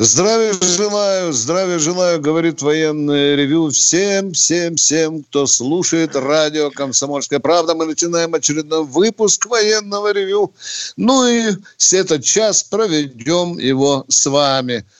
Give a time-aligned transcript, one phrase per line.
[0.00, 7.74] Здравия желаю, здравия желаю, говорит военное ревю всем, всем, всем, кто слушает радио «Комсомольская правда».
[7.74, 10.52] Мы начинаем очередной выпуск военного ревю.
[10.96, 11.56] Ну и
[11.90, 14.84] этот час проведем его с вами–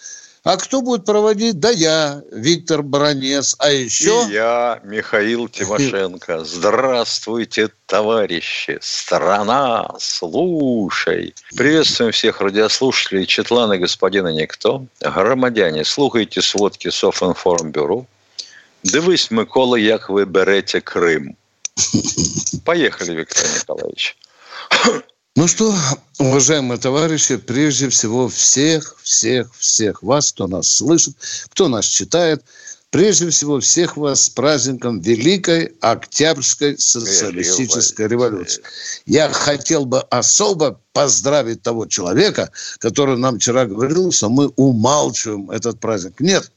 [0.49, 1.61] а кто будет проводить?
[1.61, 3.55] Да я, Виктор Бронец.
[3.59, 4.25] А еще...
[4.27, 6.43] И я, Михаил Тимошенко.
[6.43, 8.79] Здравствуйте, товарищи.
[8.81, 11.35] Страна, слушай.
[11.55, 14.87] Приветствуем всех радиослушателей Четлана господина Никто.
[15.03, 18.07] Громадяне, слухайте сводки Софинформбюро.
[18.85, 21.37] Дивись, Микола, як ви берете Крим.
[22.65, 24.17] Поехали, Виктор Николаевич.
[25.39, 25.73] Ну что,
[26.19, 31.15] уважаемые товарищи, прежде всего всех, всех, всех вас, кто нас слышит,
[31.51, 32.43] кто нас читает,
[32.91, 38.63] прежде всего всех вас с праздником Великой Октябрьской социалистической революции.
[39.07, 45.81] Я хотел бы особо поздравить того человека, который нам вчера говорил, что мы умалчиваем этот
[45.81, 46.21] праздник.
[46.21, 46.51] Нет,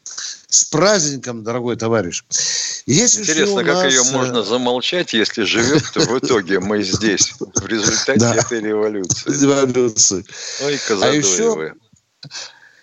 [0.48, 2.24] с праздником, дорогой товарищ.
[2.86, 3.94] Есть Интересно, как нас...
[3.94, 9.30] ее э, можно замолчать, если живет в итоге мы здесь, в результате этой революции.
[9.30, 10.26] Революции.
[10.64, 11.74] Ой, а еще,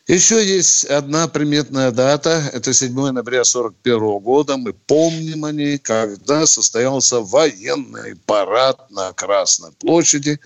[0.08, 2.50] еще есть одна приметная дата.
[2.52, 4.56] Это 7 ноября 1941 года.
[4.56, 10.40] Мы помним о ней, когда состоялся военный парад на Красной площади,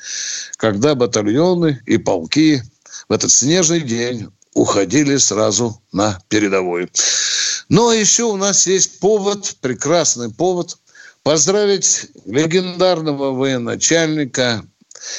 [0.57, 2.61] когда батальоны и полки
[3.09, 6.91] в этот снежный день уходили сразу на передовой.
[7.69, 10.77] Ну, а еще у нас есть повод, прекрасный повод,
[11.23, 14.65] поздравить легендарного военачальника,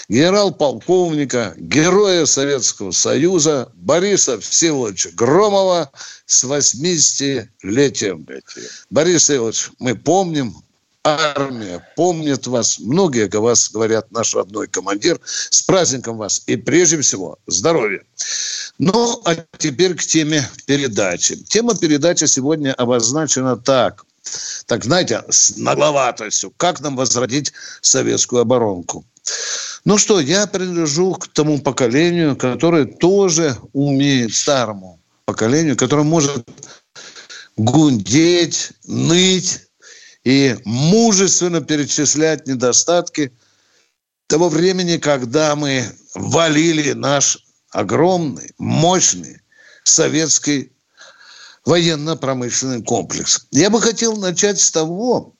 [0.09, 5.91] генерал-полковника, героя Советского Союза Бориса Всеволодовича Громова
[6.25, 8.27] с 80-летием.
[8.89, 10.63] Борис Всеволодович, мы помним,
[11.03, 12.79] армия помнит вас.
[12.79, 15.19] Многие о вас говорят, наш родной командир.
[15.25, 16.43] С праздником вас.
[16.47, 18.03] И прежде всего, здоровья.
[18.79, 21.35] Ну, а теперь к теме передачи.
[21.35, 24.05] Тема передачи сегодня обозначена так.
[24.65, 26.53] Так, знаете, с нагловатостью.
[26.55, 29.05] Как нам возродить советскую оборонку?
[29.85, 36.47] Ну что, я принадлежу к тому поколению, которое тоже умеет старому поколению, которое может
[37.57, 39.61] гундеть, ныть,
[40.23, 43.33] и мужественно перечислять недостатки
[44.27, 49.41] того времени, когда мы валили наш огромный, мощный
[49.83, 50.71] советский
[51.65, 53.47] военно-промышленный комплекс.
[53.51, 55.35] Я бы хотел начать с того,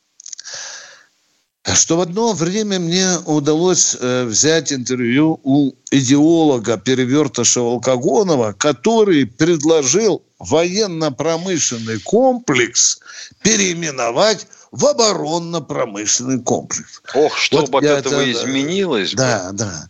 [1.72, 10.22] что в одно время мне удалось э, взять интервью у идеолога перевертыша Волкогонова, который предложил
[10.40, 13.00] военно-промышленный комплекс
[13.44, 17.00] переименовать в оборонно-промышленный комплекс.
[17.14, 19.58] Ох, что вот бы от этого это, изменилось Да, бы.
[19.60, 19.88] да.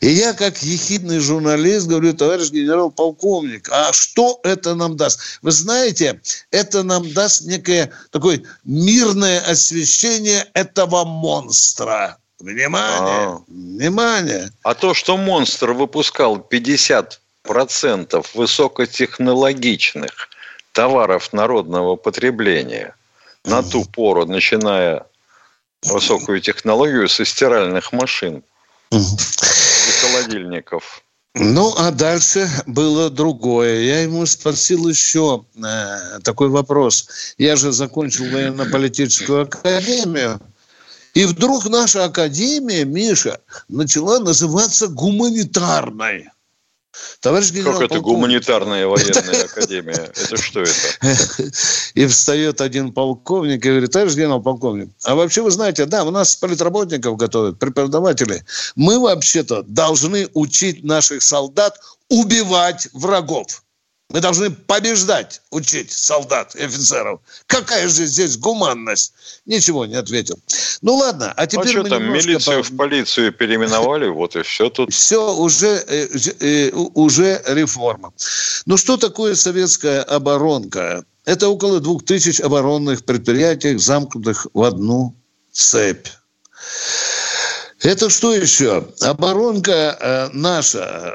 [0.00, 5.20] И я, как ехидный журналист, говорю, товарищ генерал-полковник, а что это нам даст?
[5.40, 6.20] Вы знаете,
[6.50, 12.18] это нам даст некое такое мирное освещение этого монстра.
[12.38, 13.40] Внимание, а.
[13.48, 14.50] внимание.
[14.62, 20.28] А то, что монстр выпускал 50 процентов высокотехнологичных
[20.72, 22.94] товаров народного потребления–
[23.46, 25.06] на ту пору, начиная
[25.84, 28.42] высокую технологию со стиральных машин
[28.90, 28.98] и
[30.00, 31.02] холодильников.
[31.38, 33.80] Ну, а дальше было другое.
[33.80, 37.08] Я ему спросил еще э, такой вопрос.
[37.36, 40.40] Я же закончил военно-политическую академию.
[41.12, 46.30] И вдруг наша академия, Миша, начала называться гуманитарной.
[47.20, 50.10] Товарищ генерал Как это гуманитарная военная академия?
[50.14, 51.52] Это что это?
[51.94, 56.36] И встает один полковник и говорит, товарищ генерал-полковник, а вообще вы знаете, да, у нас
[56.36, 58.44] политработников готовят, преподаватели.
[58.74, 61.78] Мы вообще-то должны учить наших солдат
[62.08, 63.62] убивать врагов.
[64.10, 67.20] Мы должны побеждать, учить солдат и офицеров.
[67.48, 69.12] Какая же здесь гуманность?
[69.46, 70.38] Ничего не ответил.
[70.80, 71.78] Ну ладно, а теперь...
[71.78, 72.68] А что там, милицию по...
[72.70, 74.92] в полицию переименовали, вот и все тут.
[74.92, 76.06] Все, уже, э,
[76.40, 78.12] э, уже реформа.
[78.64, 81.04] Ну что такое советская оборонка?
[81.24, 85.16] Это около двух тысяч оборонных предприятий, замкнутых в одну
[85.50, 86.06] цепь.
[87.82, 88.88] Это что еще?
[89.00, 91.12] Оборонка э, наша,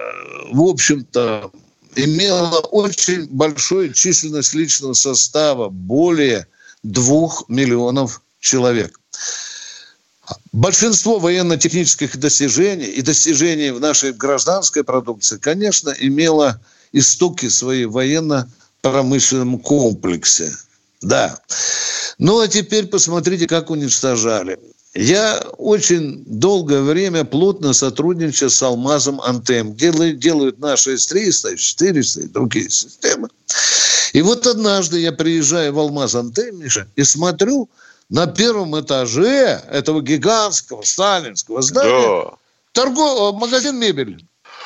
[0.51, 1.51] в общем-то,
[1.95, 6.47] имела очень большую численность личного состава, более
[6.83, 8.99] двух миллионов человек.
[10.51, 16.61] Большинство военно-технических достижений и достижений в нашей гражданской продукции, конечно, имело
[16.93, 20.53] истоки свои в военно-промышленном комплексе.
[21.01, 21.39] Да.
[22.17, 24.59] Ну, а теперь посмотрите, как уничтожали.
[24.93, 29.73] Я очень долгое время плотно сотрудничал с Алмазом Антем.
[29.73, 33.29] Делают, делают наши С-300, С-400 и другие системы.
[34.11, 37.69] И вот однажды я приезжаю в Алмаз Антем, Миша, и смотрю
[38.09, 42.37] на первом этаже этого гигантского сталинского здания да.
[42.73, 43.39] торгов...
[43.39, 44.19] магазин мебели.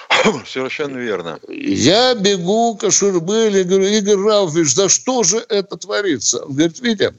[0.47, 1.39] Совершенно верно.
[1.47, 6.43] Я бегу к Ашурбеле, говорю, Игорь Рауфович, да что же это творится?
[6.43, 7.13] Он говорит, Витя,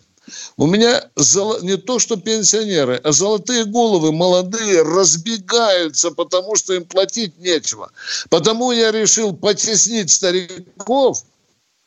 [0.56, 1.61] у меня золо...
[1.61, 7.90] не то, что пенсионеры, а золотые головы молодые разбегаются, потому что им платить нечего.
[8.31, 11.23] Потому я решил потеснить стариков,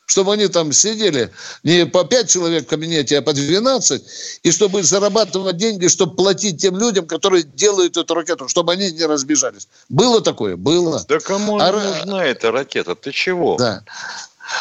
[0.09, 1.31] чтобы они там сидели
[1.63, 4.03] не по 5 человек в кабинете, а по 12,
[4.41, 9.05] и чтобы зарабатывать деньги, чтобы платить тем людям, которые делают эту ракету, чтобы они не
[9.05, 9.67] разбежались.
[9.87, 10.55] Было такое?
[10.55, 11.05] Было.
[11.07, 11.71] Да кому а...
[11.71, 12.95] нужна эта ракета?
[12.95, 13.57] Ты чего?
[13.57, 13.83] Да.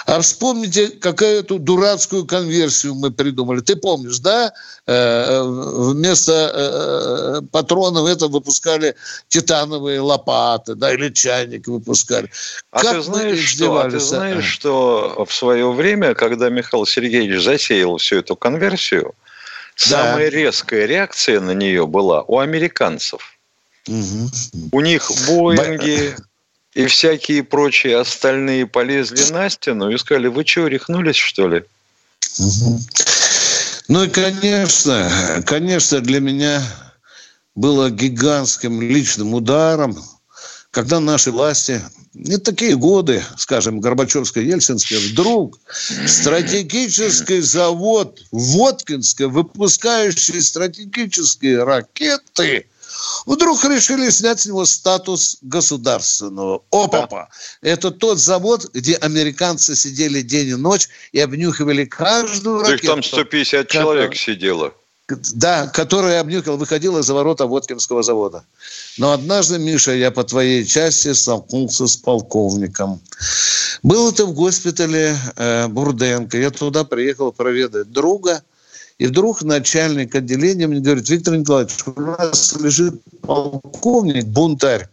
[0.06, 3.61] А вспомните, какую-то дурацкую конверсию мы придумали.
[3.61, 4.52] Ты помнишь, да?
[4.87, 8.94] Э, вместо э, патронов это выпускали
[9.29, 12.31] титановые лопаты, да, или чайник выпускали.
[12.70, 17.43] А как ты знаешь, что, а ты знаешь, что в свое время, когда Михаил Сергеевич
[17.43, 19.14] засеял всю эту конверсию,
[19.88, 20.11] да.
[20.11, 23.38] самая резкая реакция на нее была у американцев.
[23.87, 24.31] Угу.
[24.73, 26.14] У них Боинги,
[26.74, 31.64] и всякие прочие остальные полезли на стену и сказали, вы что, рехнулись, что ли?
[33.88, 36.62] Ну и, конечно, конечно, для меня
[37.54, 39.98] было гигантским личным ударом,
[40.70, 41.80] когда наши власти,
[42.12, 45.58] не такие годы, скажем, Горбачевско-Ельцинские, вдруг
[46.06, 52.66] стратегический завод Воткинска, выпускающий стратегические ракеты–
[53.26, 56.62] Вдруг решили снять с него статус государственного.
[56.70, 57.28] Опа!
[57.60, 62.86] Это тот завод, где американцы сидели день и ночь и обнюхивали каждую ракету.
[62.86, 63.70] Так там 150 как...
[63.70, 64.72] человек сидело.
[65.34, 68.44] Да, которая обнюхал, выходила за ворота Воткинского завода.
[68.98, 73.00] Но однажды, Миша, я по твоей части столкнулся с полковником.
[73.82, 76.36] Был это в госпитале э, Бурденко.
[76.36, 78.42] Я туда приехал проведать друга–
[78.98, 84.88] и вдруг начальник отделения мне говорит, Виктор Николаевич, у нас лежит полковник, бунтарь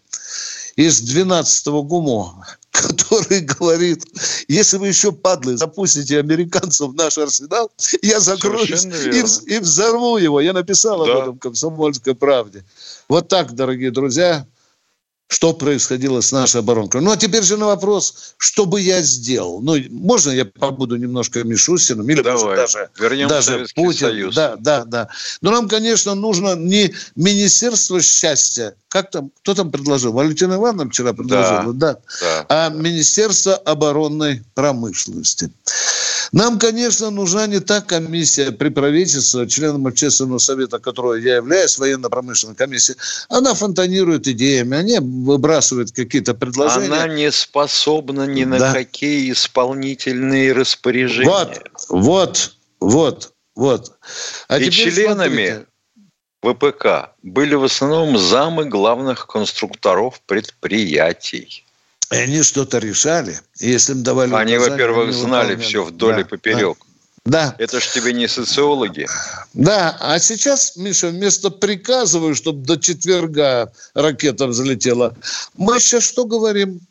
[0.75, 4.05] из 12-го ГУМО, который говорит,
[4.47, 7.71] если вы еще, падлы, запустите американцев в наш арсенал,
[8.03, 10.39] я закроюсь и, и взорву его.
[10.39, 11.11] Я написал да.
[11.11, 12.63] об этом в «Комсомольской правде».
[13.09, 14.45] Вот так, дорогие друзья,
[15.27, 17.01] что происходило с нашей оборонкой.
[17.01, 19.59] Ну, а теперь же на вопрос, что бы я сделал?
[19.61, 22.07] Ну, можно я побуду немножко Мишустиным?
[22.09, 24.07] Или Давай, даже, вернем даже Путин?
[24.07, 24.35] Союз.
[24.35, 25.09] Да, да, да.
[25.41, 30.13] Но нам, конечно, нужно не Министерство счастья, как там, кто там предложил?
[30.13, 32.45] Валентина Ивановна вчера предложила, да, да, да.
[32.47, 35.51] а Министерство оборонной промышленности.
[36.31, 42.55] Нам, конечно, нужна не та комиссия при правительстве, членом общественного совета, которой я являюсь, военно-промышленной
[42.55, 42.97] комиссией.
[43.29, 46.87] Она фонтанирует идеями, они выбрасывают какие-то предложения.
[46.87, 48.73] Она не способна ни на да.
[48.73, 51.29] какие исполнительные распоряжения.
[51.29, 53.91] Вот, вот, вот, вот.
[54.47, 55.65] А И членами смотрите.
[56.45, 61.64] ВПК были в основном замы главных конструкторов предприятий.
[62.11, 63.39] И они что-то решали.
[63.59, 66.77] И если им давали Они, во-первых, знали все вдоль да, и поперек.
[67.25, 67.55] Да.
[67.57, 69.07] Это ж тебе не социологи.
[69.53, 75.15] Да, а сейчас, Миша, вместо приказываю, чтобы до четверга ракета взлетела,
[75.57, 76.81] мы сейчас что говорим?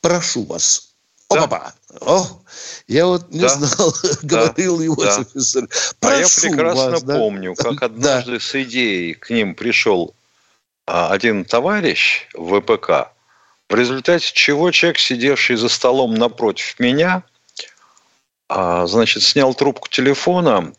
[0.00, 0.90] Прошу вас.
[1.28, 1.44] Да.
[1.44, 1.74] Опа!
[2.00, 2.26] О,
[2.86, 3.48] я вот не да.
[3.48, 5.24] знал, говорил его да.
[5.34, 5.66] Прошу
[6.00, 7.64] а я прекрасно вас, помню, да?
[7.64, 8.40] как однажды да.
[8.40, 10.14] с идеей к ним пришел
[10.86, 13.12] а, один товарищ в ВПК,
[13.68, 17.22] в результате чего человек, сидевший за столом напротив меня,
[18.48, 20.72] а, значит, снял трубку телефона,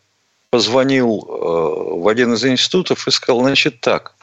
[0.50, 4.14] позвонил э, в один из институтов и сказал, значит, так,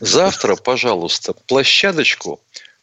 [0.00, 2.40] завтра, пожалуйста, площадочку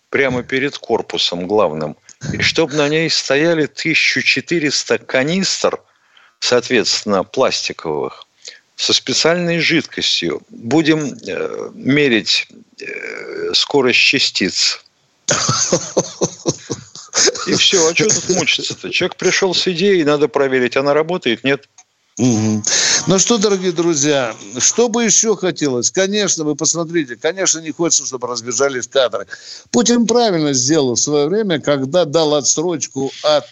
[0.09, 1.95] прямо перед корпусом главным,
[2.33, 5.79] и чтобы на ней стояли 1400 канистр,
[6.39, 8.25] соответственно, пластиковых,
[8.75, 10.41] со специальной жидкостью.
[10.49, 12.47] Будем э, мерить
[12.79, 14.83] э, скорость частиц
[17.47, 18.89] и все, а что тут мучиться-то?
[18.89, 21.67] Человек пришел с идеей, надо проверить, она работает, нет?
[22.17, 25.89] Ну что, дорогие друзья, что бы еще хотелось?
[25.89, 29.25] Конечно, вы посмотрите, конечно, не хочется, чтобы разбежались кадры.
[29.71, 33.45] Путин правильно сделал в свое время, когда дал отсрочку от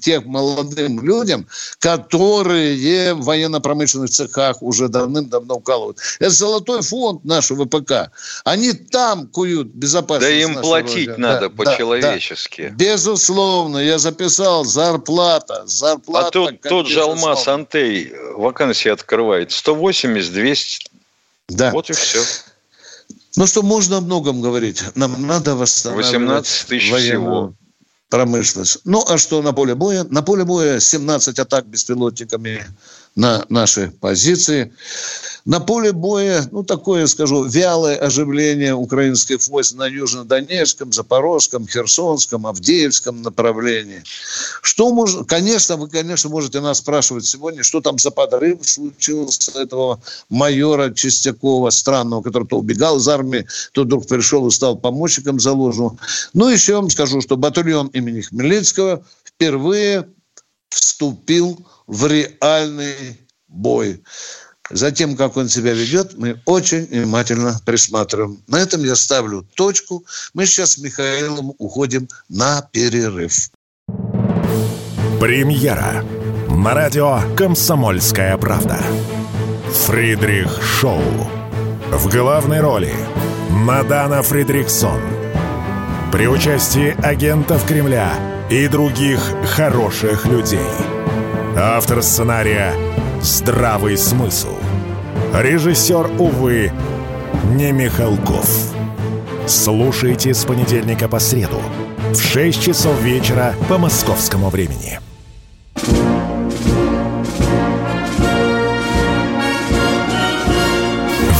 [0.00, 1.46] тех молодым людям,
[1.78, 5.98] которые в военно-промышленных цехах уже давным-давно вкалывают.
[6.18, 8.10] Это золотой фонд нашего ВПК.
[8.44, 10.30] Они там куют безопасность.
[10.30, 11.16] Да им платить Родины.
[11.16, 12.68] надо да, по-человечески.
[12.68, 12.74] Да.
[12.74, 15.64] Безусловно, я записал зарплата.
[15.66, 20.90] зарплата а тут, тот же Алмаз Антей вакансии открывает 180, 200.
[21.48, 21.70] Да.
[21.70, 22.20] Вот и все.
[23.36, 24.82] Ну что, можно о многом говорить.
[24.94, 27.54] Нам надо восстанавливать 18 тысяч всего
[28.12, 28.76] промышленность.
[28.84, 30.04] Ну, а что на поле боя?
[30.04, 32.62] На поле боя 17 атак беспилотниками
[33.14, 34.72] на наши позиции.
[35.44, 43.22] На поле боя, ну, такое, скажу, вялое оживление украинских войск на Южнодонецком, Запорожском, Херсонском, Авдеевском
[43.22, 44.02] направлении.
[44.62, 45.24] Что можно...
[45.24, 51.70] Конечно, вы, конечно, можете нас спрашивать сегодня, что там за подрыв случился этого майора Чистякова,
[51.70, 55.98] странного, который то убегал из армии, то вдруг пришел и стал помощником заложенного.
[56.34, 60.06] Ну, еще вам скажу, что батальон имени Хмельницкого впервые
[60.68, 64.02] вступил в реальный бой.
[64.70, 68.42] За тем, как он себя ведет, мы очень внимательно присматриваем.
[68.46, 70.04] На этом я ставлю точку.
[70.34, 73.50] Мы сейчас с Михаилом уходим на перерыв.
[75.20, 76.04] Премьера
[76.48, 78.78] на радио «Комсомольская правда».
[79.86, 81.02] Фридрих Шоу.
[81.90, 82.94] В главной роли
[83.50, 85.00] Мадана Фридриксон.
[86.12, 88.12] При участии агентов Кремля
[88.50, 91.01] и других хороших людей.
[91.56, 92.74] Автор сценария
[93.20, 94.56] «Здравый смысл».
[95.34, 96.72] Режиссер, увы,
[97.54, 98.48] не Михалков.
[99.46, 101.60] Слушайте с понедельника по среду
[102.12, 104.98] в 6 часов вечера по московскому времени.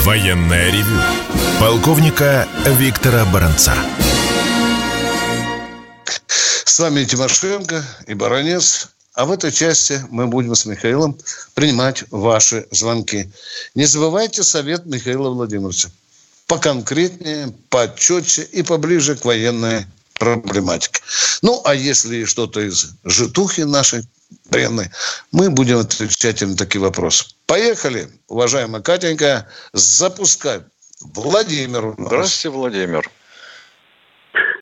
[0.05, 1.01] Военная ревю.
[1.59, 3.73] Полковника Виктора Баранца.
[6.27, 8.91] С вами Тимошенко и Баранец.
[9.15, 11.19] А в этой части мы будем с Михаилом
[11.55, 13.31] принимать ваши звонки.
[13.75, 15.89] Не забывайте совет Михаила Владимировича.
[16.47, 19.85] Поконкретнее, почетче и поближе к военной
[20.19, 21.01] проблематике.
[21.43, 24.03] Ну, а если что-то из житухи нашей
[24.51, 24.91] военной,
[25.31, 27.27] мы будем отвечать на такие вопросы.
[27.47, 30.63] Поехали, уважаемая Катенька, запускать.
[31.15, 31.95] Владимир.
[31.99, 33.11] Здравствуйте, Владимир.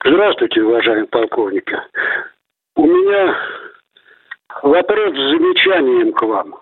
[0.04, 1.70] Здравствуйте, уважаемый полковник.
[2.76, 3.59] У меня
[4.62, 6.54] вопрос с замечанием к вам.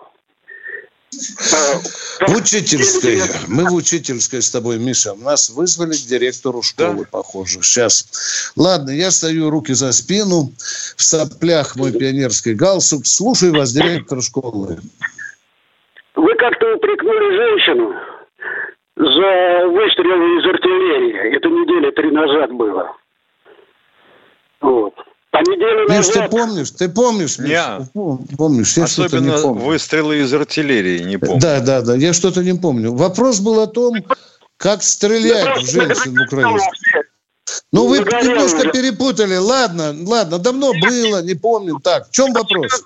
[1.11, 3.19] В учительской.
[3.47, 5.15] Мы в учительской с тобой, Миша.
[5.15, 7.09] Нас вызвали к директору школы, да?
[7.11, 7.61] похоже.
[7.61, 8.53] Сейчас.
[8.55, 10.51] Ладно, я стою руки за спину.
[10.97, 13.05] В соплях мой пионерский галстук.
[13.05, 14.77] Слушаю вас, директор школы.
[16.15, 17.93] Вы как-то упрекнули женщину
[18.95, 21.35] за выстрелы из артиллерии.
[21.35, 22.95] Это недели три назад было.
[24.61, 24.93] Вот.
[25.31, 26.13] А неделю Миш, назад...
[26.13, 26.71] ты помнишь?
[26.71, 27.49] Ты помнишь, Миш?
[27.49, 27.81] Я...
[28.37, 29.63] Помнишь, я Особенно не помню.
[29.63, 31.39] выстрелы из артиллерии не помню.
[31.39, 32.95] Да, да, да, я что-то не помню.
[32.95, 33.93] Вопрос был о том,
[34.57, 36.59] как стрелять в женщин в Украине.
[37.71, 39.35] Ну, вы немножко перепутали.
[39.35, 41.79] Ладно, ладно, давно было, не помню.
[41.83, 42.85] Так, в чем вопрос?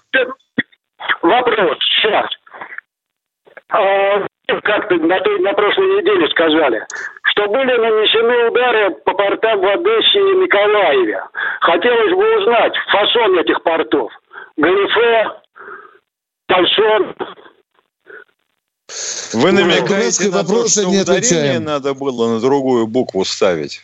[1.21, 2.25] Вопрос, сейчас.
[3.69, 6.85] А, как-то на, той, на прошлой неделе сказали,
[7.23, 11.23] что были нанесены удары по портам в Одессе и Николаеве.
[11.61, 14.11] Хотелось бы узнать фасон этих портов.
[14.57, 15.31] Галифе,
[16.47, 17.15] Тальсон.
[19.33, 23.81] Вы ну, намекаете на то, что не ударение надо было на другую букву ставить?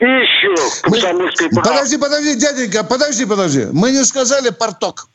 [0.00, 0.54] И еще
[0.88, 1.60] Мы...
[1.62, 3.66] Подожди, подожди, дяденька, подожди, подожди.
[3.72, 5.06] Мы не сказали порток.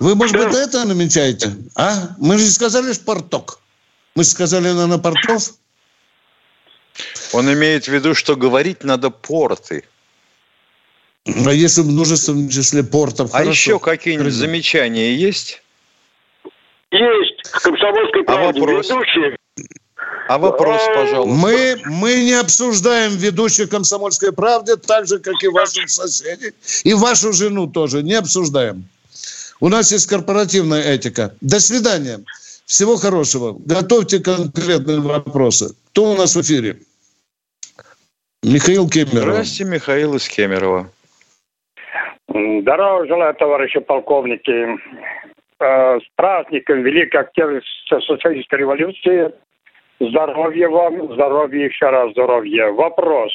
[0.00, 1.52] Вы, может быть, это намечаете?
[1.76, 2.16] А?
[2.18, 3.60] Мы же сказали порток.
[4.14, 5.50] Мы сказали, на портов.
[7.32, 9.84] Он имеет в виду, что говорить надо порты.
[11.26, 13.30] А если в множественном числе портов?
[13.34, 13.50] А хорошо.
[13.50, 15.62] еще какие-нибудь замечания есть?
[16.90, 17.42] Есть.
[17.52, 18.88] Комсомольской а вопрос?
[18.88, 19.36] ведущие.
[20.28, 21.34] А вопрос, пожалуйста.
[21.34, 26.52] Мы, мы не обсуждаем ведущих «Комсомольской правды», так же, как и ваших соседей.
[26.84, 28.88] И вашу жену тоже не обсуждаем.
[29.60, 31.34] У нас есть корпоративная этика.
[31.42, 32.20] До свидания.
[32.64, 33.56] Всего хорошего.
[33.58, 35.74] Готовьте конкретные вопросы.
[35.90, 36.76] Кто у нас в эфире?
[38.42, 39.34] Михаил Кемеров.
[39.34, 40.90] Здравствуйте, Михаил из Кемерово.
[42.28, 44.78] Здорово желаю, товарищи полковники.
[45.60, 49.30] Э, с праздником Великой Октябрьской социалистической революции.
[50.00, 52.68] Здоровья вам, здоровья еще раз, здоровья.
[52.70, 53.30] Вопрос.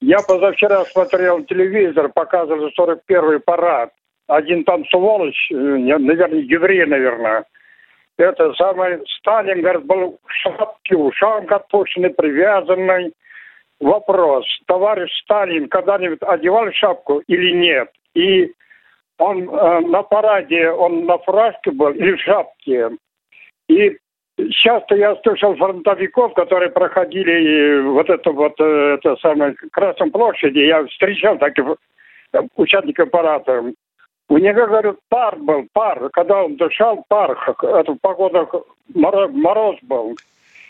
[0.00, 3.92] Я позавчера смотрел телевизор, показывали 41-й парад
[4.30, 7.44] один там сволочь, э, наверное, еврей, наверное,
[8.18, 13.12] это самый Сталин, говорит, был в шапке, ушам как отпущенный, привязанный.
[13.80, 14.44] вопрос.
[14.66, 17.88] Товарищ Сталин когда-нибудь одевал шапку или нет?
[18.14, 18.52] И
[19.18, 22.90] он э, на параде, он на фуражке был или в шапке?
[23.68, 23.96] И
[24.50, 30.84] часто я слышал фронтовиков, которые проходили вот это вот, э, это самое, Красной площади, я
[30.86, 31.64] встречал таких
[32.56, 33.72] участников парада.
[34.30, 36.08] У него, говорят, пар был, пар.
[36.12, 37.36] Когда он дышал, пар.
[37.62, 38.54] Это в погодах
[38.94, 40.16] мороз, мороз был.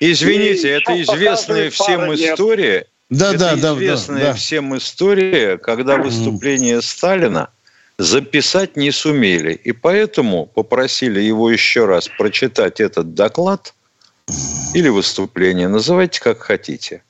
[0.00, 2.86] Извините, И это известная всем история.
[3.10, 4.32] Да, это да, известная да, да.
[4.32, 7.50] всем история, когда выступление Сталина
[7.98, 9.52] записать не сумели.
[9.52, 13.74] И поэтому попросили его еще раз прочитать этот доклад
[14.72, 15.68] или выступление.
[15.68, 17.02] Называйте как хотите.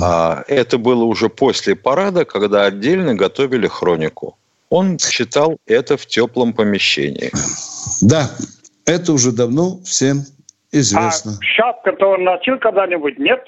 [0.00, 4.38] А это было уже после парада, когда отдельно готовили хронику.
[4.74, 7.30] Он читал это в теплом помещении.
[8.02, 8.28] Да,
[8.86, 10.24] это уже давно всем
[10.72, 11.38] известно.
[11.40, 13.38] А шапка-то он носил когда-нибудь, нет?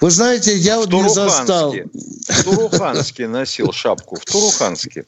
[0.00, 1.72] Вы знаете, я вот не застал.
[1.72, 5.04] В Туруханске носил шапку, в Туруханске.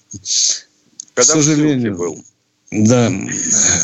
[1.14, 1.96] Когда К сожалению.
[1.96, 2.24] был.
[2.70, 3.10] Да.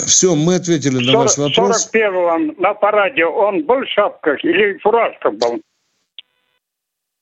[0.06, 1.84] Все, мы ответили на 40, ваш вопрос.
[1.84, 5.60] В 41-м на параде он был в шапках или в фуражках был?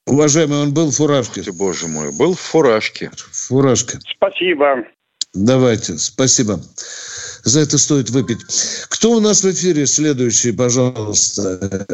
[0.06, 1.42] Уважаемый, он был в фуражке.
[1.42, 3.10] Ты, боже мой, был в фуражке.
[3.32, 3.98] Фуражка.
[4.16, 4.84] Спасибо.
[5.34, 6.60] Давайте, спасибо.
[7.44, 8.40] За это стоит выпить.
[8.88, 11.86] Кто у нас в эфире следующий, пожалуйста?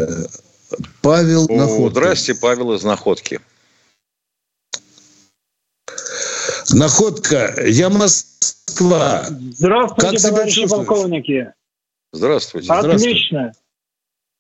[1.03, 2.01] Павел О, Находка.
[2.01, 3.41] Здрасте, Павел из Находки.
[6.73, 9.25] Находка, я Москва.
[9.29, 11.53] Здравствуйте, как товарищи полковники.
[12.13, 12.73] Здравствуйте.
[12.73, 13.53] Отлично.
[13.53, 13.67] Здравствуйте.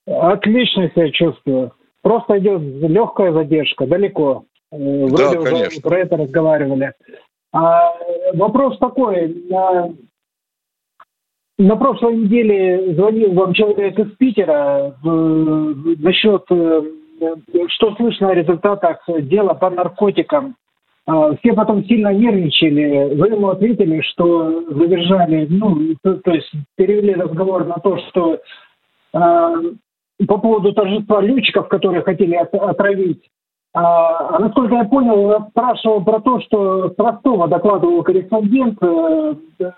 [0.06, 1.72] Отлично себя чувствую.
[2.06, 4.44] Просто идет легкая задержка, далеко.
[4.70, 5.82] Э, вроде да, уже конечно.
[5.82, 6.92] про это разговаривали.
[7.52, 7.94] А,
[8.34, 9.44] вопрос такой.
[11.58, 15.08] На, прошлой неделе звонил вам человек из Питера э,
[15.98, 16.82] насчет, э,
[17.70, 20.54] что слышно о результатах дела по наркотикам.
[21.06, 23.16] А, все потом сильно нервничали.
[23.16, 28.38] Вы ему ответили, что задержали, ну, то, то есть перевели разговор на то, что
[29.12, 29.54] а,
[30.26, 33.22] по поводу торжества летчиков, которые хотели отравить.
[33.78, 39.70] А, насколько я понял, я спрашивал про то, что с Ростова докладывал корреспондент, э, э,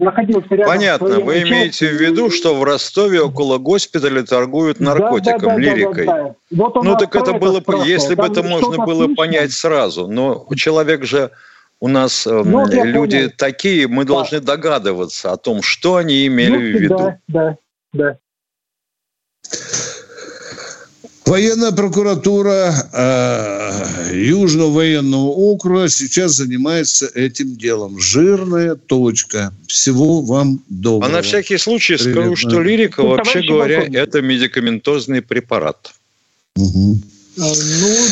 [0.00, 5.48] находился рядом Понятно, вы имеете в виду, что в Ростове около госпиталя торгуют наркотиком, да,
[5.48, 6.06] да, да, лирикой.
[6.06, 6.62] Да, да, да.
[6.62, 7.86] Вот ну так это было, спрашивал.
[7.86, 9.14] если бы это можно было отлично.
[9.16, 11.30] понять сразу, но человек же
[11.78, 13.32] у нас э, ну, люди понял.
[13.36, 14.14] такие, мы да.
[14.14, 16.96] должны догадываться о том, что они имели ну, в виду.
[16.96, 17.56] Да, да,
[17.92, 18.16] да.
[21.24, 27.98] Военная прокуратура э, Южного военного округа сейчас занимается этим делом.
[27.98, 29.52] Жирная точка.
[29.66, 31.10] Всего вам доброго.
[31.10, 32.12] А на всякий случай Привет.
[32.12, 33.98] скажу, что лирика, ну, вообще говоря, полковник.
[33.98, 35.94] это медикаментозный препарат.
[36.56, 36.96] Угу.
[37.36, 37.46] Ну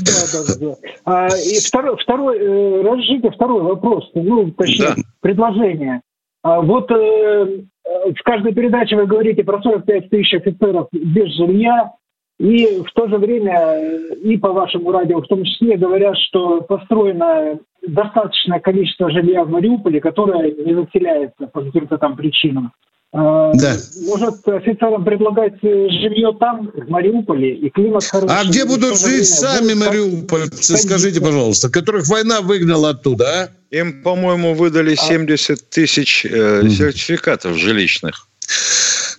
[0.01, 0.77] да, да, да.
[1.05, 5.03] А, и второй, второй, э, разжите второй вопрос, ну точнее да.
[5.21, 6.01] предложение.
[6.43, 11.93] А, вот э, в каждой передаче вы говорите про 45 тысяч офицеров без жилья.
[12.41, 17.59] И в то же время и по вашему радио в том числе говорят, что построено
[17.87, 22.73] достаточное количество жилья в Мариуполе, которое не заселяется по каким-то там причинам.
[23.13, 23.77] А, да.
[24.07, 28.35] Может, офицерам предлагать жилье там, в Мариуполе, и климат хороший.
[28.35, 33.49] А где будут жить сами мариупольцы, скажите, пожалуйста, которых война выгнала оттуда, а?
[33.71, 38.27] Им, по-моему, выдали 70 а тысяч э, сертификатов жилищных.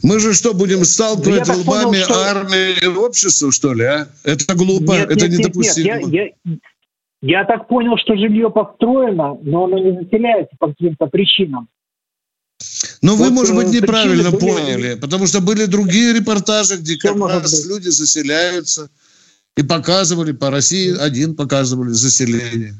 [0.03, 2.13] Мы же что, будем сталкивать ну, лбами понял, что...
[2.15, 4.07] армии и общество, что ли, а?
[4.23, 5.97] Это глупо, нет, это нет, недопустимо.
[5.97, 6.57] Нет, я, я,
[7.21, 11.67] я так понял, что жилье построено, но оно не заселяется по каким-то причинам.
[13.01, 14.39] Ну, вот, вы, может быть, э, неправильно были...
[14.39, 17.69] поняли, потому что были другие репортажи, где Все как раз быть.
[17.69, 18.89] люди заселяются.
[19.57, 22.73] И показывали, по России один показывали заселение.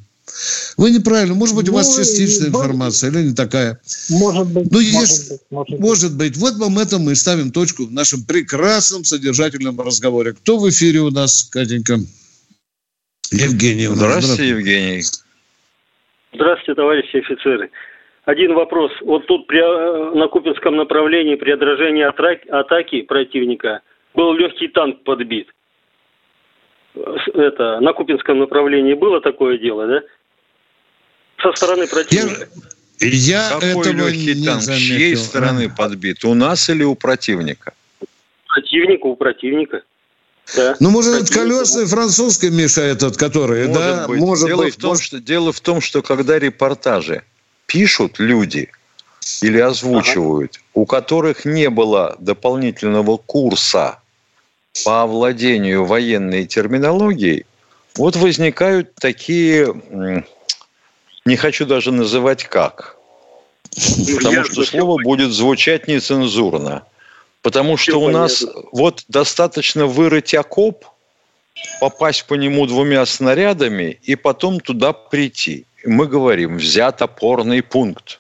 [0.78, 1.36] Вы неправильно.
[1.36, 3.80] Может быть, у вас ну, частичная может, информация или не такая.
[4.10, 4.72] Может быть.
[4.72, 6.38] Ну, может, есть, быть, может, может быть.
[6.38, 10.34] Вот вам это мы ставим точку в нашем прекрасном содержательном разговоре.
[10.34, 11.98] Кто в эфире у нас, Катенька?
[13.32, 13.88] Евгений.
[13.88, 14.00] У нас.
[14.00, 15.04] Здравствуйте, Здравствуйте, Евгений.
[16.34, 17.70] Здравствуйте, товарищи офицеры.
[18.26, 18.92] Один вопрос.
[19.02, 23.82] Вот тут при, э, на Купинском направлении при отражении атаки противника
[24.14, 25.48] был легкий танк подбит.
[26.94, 30.02] Это, на Купинском направлении было такое дело, да?
[31.42, 32.48] Со стороны противника.
[33.00, 34.62] Я, я Какой этого легкий не танк?
[34.62, 34.86] Заметил.
[34.86, 35.76] С чьей стороны а.
[35.76, 36.24] подбит?
[36.24, 37.74] У нас или у противника?
[38.48, 39.82] Противника, у противника.
[40.56, 40.76] Да.
[40.80, 44.08] Ну, может, быть, колесный французский, Миша, этот, который, может да?
[44.08, 44.20] Быть.
[44.20, 44.76] Может дело, быть.
[44.76, 45.04] В том, может...
[45.04, 47.24] что, дело в том, что когда репортажи
[47.68, 48.70] пишут люди
[49.42, 50.64] или озвучивают, ага.
[50.74, 54.00] у которых не было дополнительного курса
[54.84, 57.46] по овладению военной терминологией,
[57.96, 59.74] Вот возникают такие,
[61.26, 62.98] не хочу даже называть как,
[63.78, 66.84] ну, потому что слово будет звучать нецензурно.
[67.42, 70.86] Потому что у нас вот достаточно вырыть окоп,
[71.80, 75.66] попасть по нему двумя снарядами и потом туда прийти.
[75.84, 78.20] Мы говорим, взят опорный пункт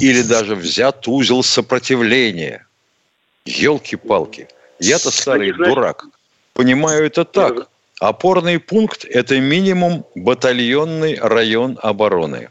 [0.00, 2.66] или даже взят узел сопротивления.
[3.44, 4.48] Елки-палки.
[4.78, 6.06] Я-то старый дурак.
[6.52, 7.68] Понимаю это так.
[8.02, 12.48] Опорный пункт– это минимум батальонный район обороны.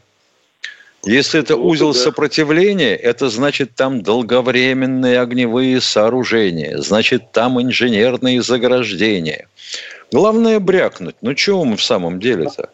[1.04, 9.46] Если это узел сопротивления, это значит там долговременные огневые сооружения, значит там инженерные заграждения.
[10.10, 11.16] Главное брякнуть.
[11.20, 12.70] Ну чего мы в самом деле-то?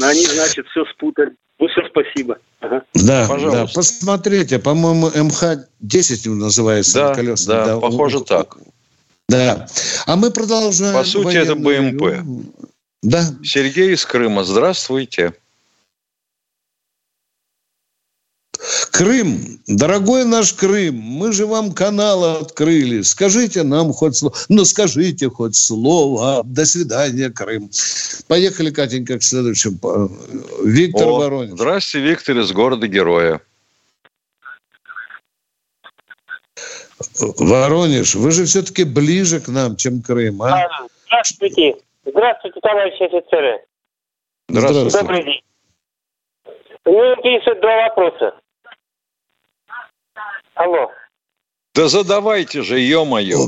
[0.00, 1.32] Они, значит, все спутали.
[1.58, 2.38] Ну все, спасибо.
[2.60, 2.82] Ага.
[2.94, 3.66] Да, Пожалуйста.
[3.66, 6.94] да, посмотрите, по-моему, МХ-10 называется.
[6.94, 8.56] Да, да, да, похоже у, так.
[9.28, 9.66] Да.
[10.06, 10.94] А мы продолжаем.
[10.94, 12.24] По сути, это БМП.
[13.02, 13.24] Да.
[13.42, 15.34] Сергей из Крыма, здравствуйте.
[18.92, 23.02] Крым, дорогой наш Крым, мы же вам канал открыли.
[23.02, 24.36] Скажите нам хоть слово.
[24.48, 26.42] Ну, скажите хоть слово.
[26.44, 27.70] До свидания, Крым.
[28.28, 30.12] Поехали, Катенька, к следующему.
[30.64, 31.56] Виктор О, Воронин.
[31.56, 33.40] Здравствуйте, Виктор из города-героя.
[37.38, 40.68] Воронеж, вы же все-таки ближе к нам, чем Крым, а?
[41.06, 41.76] Здравствуйте.
[42.04, 43.64] Здравствуйте, товарищи офицеры.
[44.48, 44.98] Здравствуйте.
[44.98, 45.42] Добрый день.
[46.84, 48.34] Меня интересуют два вопроса.
[50.54, 50.90] Алло.
[51.74, 53.38] Да задавайте же, ё-моё.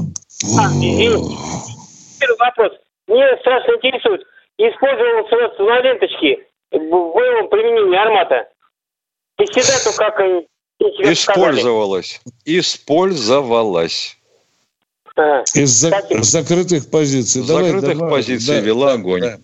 [0.58, 2.72] А, Первый вопрос.
[3.06, 4.22] Мне страшно интересует,
[4.56, 8.48] использовался у на ленточке в боевом применении армата.
[9.38, 10.20] И всегда то, как
[10.80, 12.20] Использовалась.
[12.44, 14.16] Использовалась.
[15.54, 15.92] Из за...
[16.22, 17.42] закрытых позиций.
[17.42, 18.10] Из давай, закрытых давай.
[18.10, 19.20] позиций да, вела огонь.
[19.20, 19.38] Да.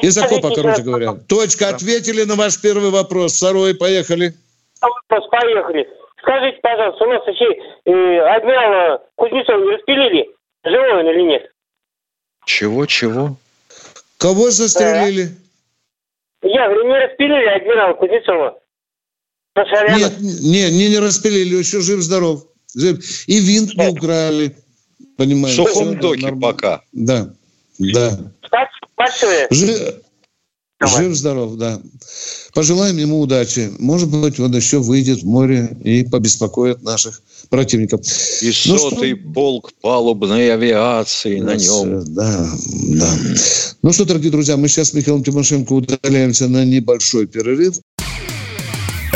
[0.00, 1.14] Из окопа, короче говоря.
[1.28, 3.36] Точка, ответили на ваш первый вопрос.
[3.36, 4.32] Второй, поехали.
[4.80, 5.86] Вопрос, поехали.
[6.22, 7.44] Скажите, пожалуйста, у нас еще
[7.84, 10.30] э, адмирала Кузнецова не распилили?
[10.64, 11.50] Живой он или нет?
[12.46, 13.36] Чего, чего?
[14.18, 15.28] Кого застрелили?
[16.42, 18.59] Я говорю, не распилили адмирала Кузнецова.
[19.96, 22.46] Нет, не, не, не распилили, еще жив-здоров.
[22.74, 23.04] Жив.
[23.26, 24.56] И винт не украли.
[25.16, 25.62] Понимаете?
[25.62, 26.82] В сухом доке пока.
[26.92, 27.34] Да,
[27.78, 28.18] да.
[29.50, 29.94] Жив,
[30.82, 31.80] Жив-здоров, да.
[32.54, 33.70] Пожелаем ему удачи.
[33.78, 37.20] Может быть, он еще выйдет в море и побеспокоит наших
[37.50, 38.00] противников.
[38.40, 39.32] И ну, сотый что...
[39.32, 42.02] полк палубной авиации на нем.
[42.14, 42.48] Да,
[42.94, 43.12] да.
[43.82, 47.76] Ну что, дорогие друзья, мы сейчас с Михаилом Тимошенко удаляемся на небольшой перерыв.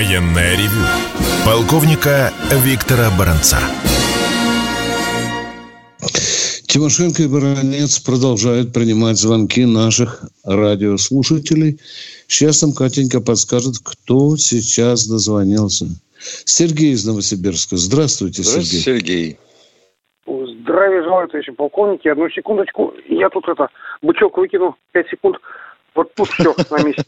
[0.00, 0.80] Военное ревю
[1.44, 2.32] полковника
[2.64, 3.58] Виктора Баранца.
[6.66, 11.80] Тимошенко и Баранец продолжают принимать звонки наших радиослушателей.
[12.28, 15.84] Сейчас нам Катенька подскажет, кто сейчас дозвонился.
[16.46, 17.76] Сергей из Новосибирска.
[17.76, 19.36] Здравствуйте, Здравствуйте Сергей.
[20.24, 20.62] Сергей.
[20.62, 22.08] Здравия желаю, товарищи полковники.
[22.08, 22.94] Одну секундочку.
[23.06, 23.68] Я тут это,
[24.00, 24.76] бычок выкину.
[24.92, 25.36] Пять секунд.
[25.94, 27.04] Вот тут все на месте.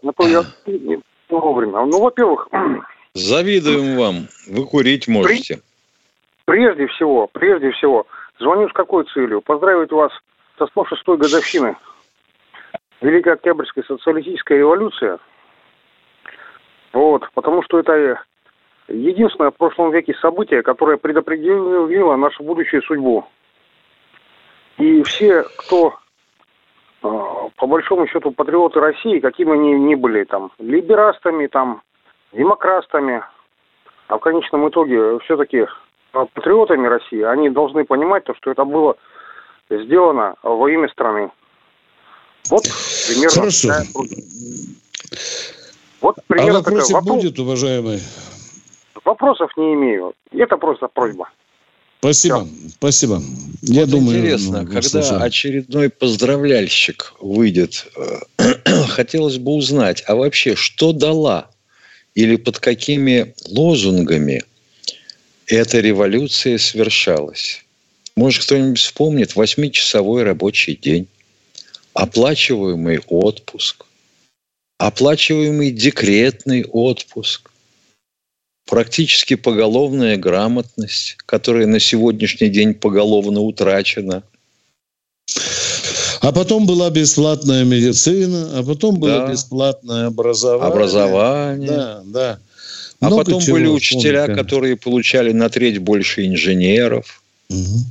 [0.00, 0.42] На то я
[1.28, 1.84] вовремя.
[1.84, 2.48] Ну, во-первых...
[3.14, 4.28] Завидуем вам.
[4.48, 5.60] Вы курить можете.
[6.44, 8.06] Прежде всего, прежде всего,
[8.38, 9.40] звоню с какой целью?
[9.40, 10.12] Поздравить вас
[10.56, 11.76] со 106-й годовщины
[13.00, 15.18] Великой Октябрьской социалистической революции.
[16.92, 18.22] Вот, потому что это
[18.88, 23.26] единственное в прошлом веке событие, которое предопределило нашу будущую судьбу.
[24.78, 25.98] И все, кто
[27.00, 31.82] по большому счету патриоты России, какими они ни были, там, либерастами, там,
[32.32, 33.22] демократами,
[34.08, 35.66] а в конечном итоге все-таки
[36.12, 38.96] а, патриотами России, они должны понимать то, что это было
[39.70, 41.30] сделано во имя страны.
[42.50, 42.62] Вот
[43.06, 43.34] примерно.
[43.34, 43.68] Хорошо.
[46.00, 46.84] Вот примерно а такая.
[46.92, 47.22] Вопрос...
[47.22, 48.00] будет, уважаемый?
[49.04, 50.14] Вопросов не имею.
[50.32, 51.28] Это просто просьба.
[51.98, 52.70] Спасибо, Все.
[52.76, 53.22] спасибо.
[53.62, 55.22] Я вот думаю, интересно, ну, когда слушаем.
[55.22, 57.86] очередной поздравляльщик выйдет,
[58.38, 58.52] э,
[58.88, 61.50] хотелось бы узнать, а вообще что дала
[62.14, 64.44] или под какими лозунгами
[65.46, 67.64] эта революция совершалась?
[68.14, 71.08] Может, кто-нибудь вспомнит восьмичасовой рабочий день,
[71.94, 73.86] оплачиваемый отпуск,
[74.78, 77.47] оплачиваемый декретный отпуск,
[78.68, 84.22] практически поголовная грамотность, которая на сегодняшний день поголовно утрачена.
[86.20, 89.32] А потом была бесплатная медицина, а потом было да.
[89.32, 90.72] бесплатное образование.
[90.72, 91.68] Образование.
[91.68, 92.38] Да, да.
[93.00, 97.22] А Много потом были учителя, помню, которые получали на треть больше инженеров.
[97.48, 97.84] Угу.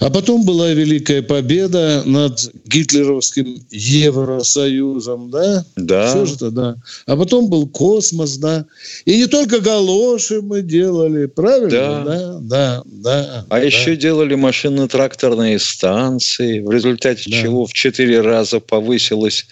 [0.00, 5.64] А потом была Великая Победа над гитлеровским Евросоюзом, да?
[5.76, 6.08] Да.
[6.08, 6.76] Все же да.
[7.06, 8.66] А потом был космос, да.
[9.04, 11.70] И не только галоши мы делали, правильно?
[11.70, 12.04] Да.
[12.04, 13.44] Да, да, да.
[13.48, 13.62] А да.
[13.62, 17.36] еще делали машинно-тракторные станции, в результате да.
[17.42, 19.46] чего в четыре раза повысилась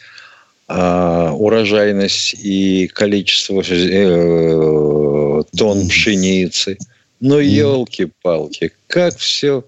[0.67, 6.79] а, урожайность и количество э, тонн пшеницы.
[7.21, 9.65] Ну, елки-палки, как все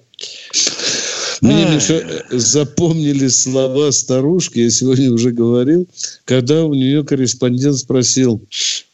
[1.40, 5.86] мне, Миша, запомнили слова старушки, я сегодня уже говорил,
[6.24, 8.40] когда у нее корреспондент спросил,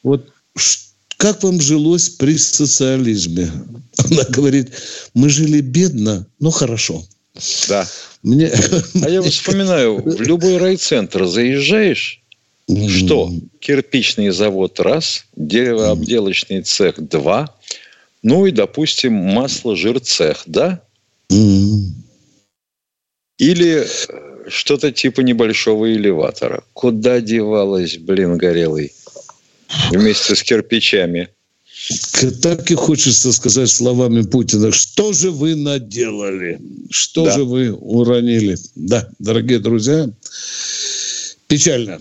[0.03, 0.27] вот
[1.17, 3.51] как вам жилось при социализме?
[3.97, 4.73] Она говорит,
[5.15, 7.05] мы жили бедно, но хорошо.
[7.69, 7.87] Да.
[8.23, 8.53] Мне...
[9.03, 12.21] А я вспоминаю, в любой райцентр заезжаешь,
[12.89, 13.33] что?
[13.61, 17.55] Кирпичный завод раз, деревообделочный цех два,
[18.23, 20.83] ну и, допустим, масло жир цех, да?
[23.39, 26.63] Или э, что-то типа небольшого элеватора.
[26.73, 28.93] Куда девалась, блин, горелый?
[29.91, 31.29] Вместе с кирпичами.
[32.43, 36.61] Так и хочется сказать словами Путина, что же вы наделали?
[36.91, 37.33] Что да.
[37.33, 38.57] же вы уронили?
[38.77, 40.09] Да, дорогие друзья,
[41.49, 42.01] печально.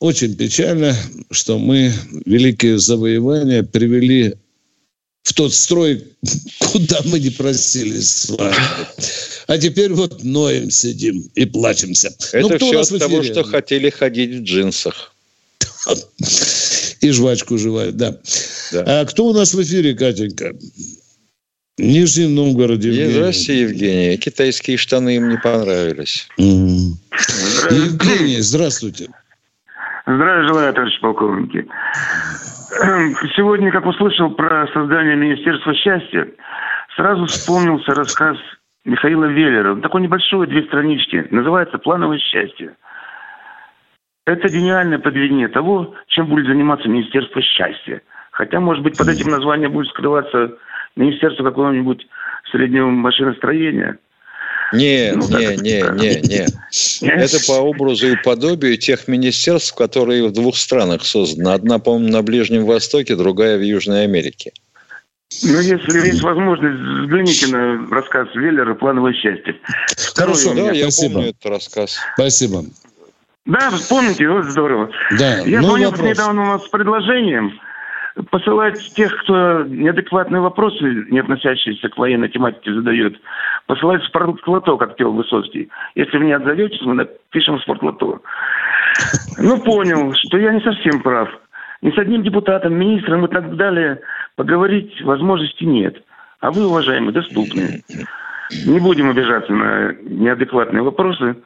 [0.00, 0.94] Очень печально,
[1.30, 1.92] что мы
[2.26, 4.34] великие завоевания привели
[5.24, 6.04] в тот строй,
[6.58, 8.54] куда мы не просились с вами.
[9.46, 12.14] А теперь вот ноем сидим и плачемся.
[12.32, 15.12] Это ну, все от того, что хотели ходить в джинсах.
[17.00, 18.16] И жвачку жевать, да.
[18.72, 18.84] да.
[18.86, 20.54] А кто у нас в эфире, Катенька?
[21.76, 23.12] Нижний Новгород, Евгений.
[23.12, 24.16] Здравствуйте, Евгений.
[24.16, 26.28] Китайские штаны им не понравились.
[26.38, 29.08] Евгений, здравствуйте.
[30.06, 31.66] Здравия желаю, товарищ полковники.
[32.82, 36.28] Эм, сегодня, как услышал про создание Министерства счастья,
[36.96, 38.36] сразу вспомнился рассказ
[38.84, 39.76] Михаила Веллера.
[39.76, 41.26] Такой небольшой, две странички.
[41.30, 42.74] Называется «Плановое счастье».
[44.26, 48.00] Это гениальное подведение того, чем будет заниматься Министерство счастья.
[48.30, 50.56] Хотя, может быть, под этим названием будет скрываться
[50.96, 52.06] Министерство какого-нибудь
[52.50, 53.98] среднего машиностроения–
[54.74, 56.20] не, ну, не, не, не,
[57.02, 57.08] не.
[57.08, 61.50] Это по образу и подобию тех министерств, которые в двух странах созданы.
[61.50, 64.52] Одна, по-моему, на Ближнем Востоке, другая в Южной Америке.
[65.42, 69.56] Ну, если есть возможность, взгляните на рассказ Веллера «Плановое счастье».
[70.14, 71.14] Хорошо, да, я Спасибо.
[71.14, 71.98] помню этот рассказ.
[72.14, 72.64] Спасибо.
[73.46, 74.90] Да, помните, вот здорово.
[75.18, 77.58] Да, я ну, звонил недавно у нас с предложением–
[78.30, 83.16] посылать тех, кто неадекватные вопросы, не относящиеся к военной тематике, задает,
[83.66, 85.68] посылать в спортлото, как пел Высоцкий.
[85.94, 88.20] Если вы не отзоветесь, мы напишем в спортлото.
[89.38, 91.28] Ну, понял, что я не совсем прав.
[91.82, 94.00] Ни с одним депутатом, министром и так далее
[94.36, 96.02] поговорить возможности нет.
[96.40, 97.82] А вы, уважаемые, доступны.
[98.66, 101.36] Не будем обижаться на неадекватные вопросы.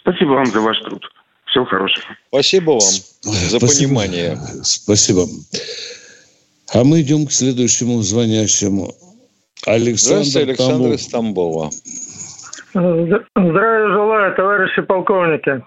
[0.00, 1.04] Спасибо вам за ваш труд.
[1.46, 2.04] Всего хорошего.
[2.28, 3.88] Спасибо вам за Спасибо.
[3.88, 4.36] понимание.
[4.62, 5.24] Спасибо.
[6.74, 8.92] А мы идем к следующему звонящему.
[9.66, 11.70] Александр, Здравствуйте, Александр из Тамбова.
[12.74, 15.62] Здравия желаю, товарищи полковники.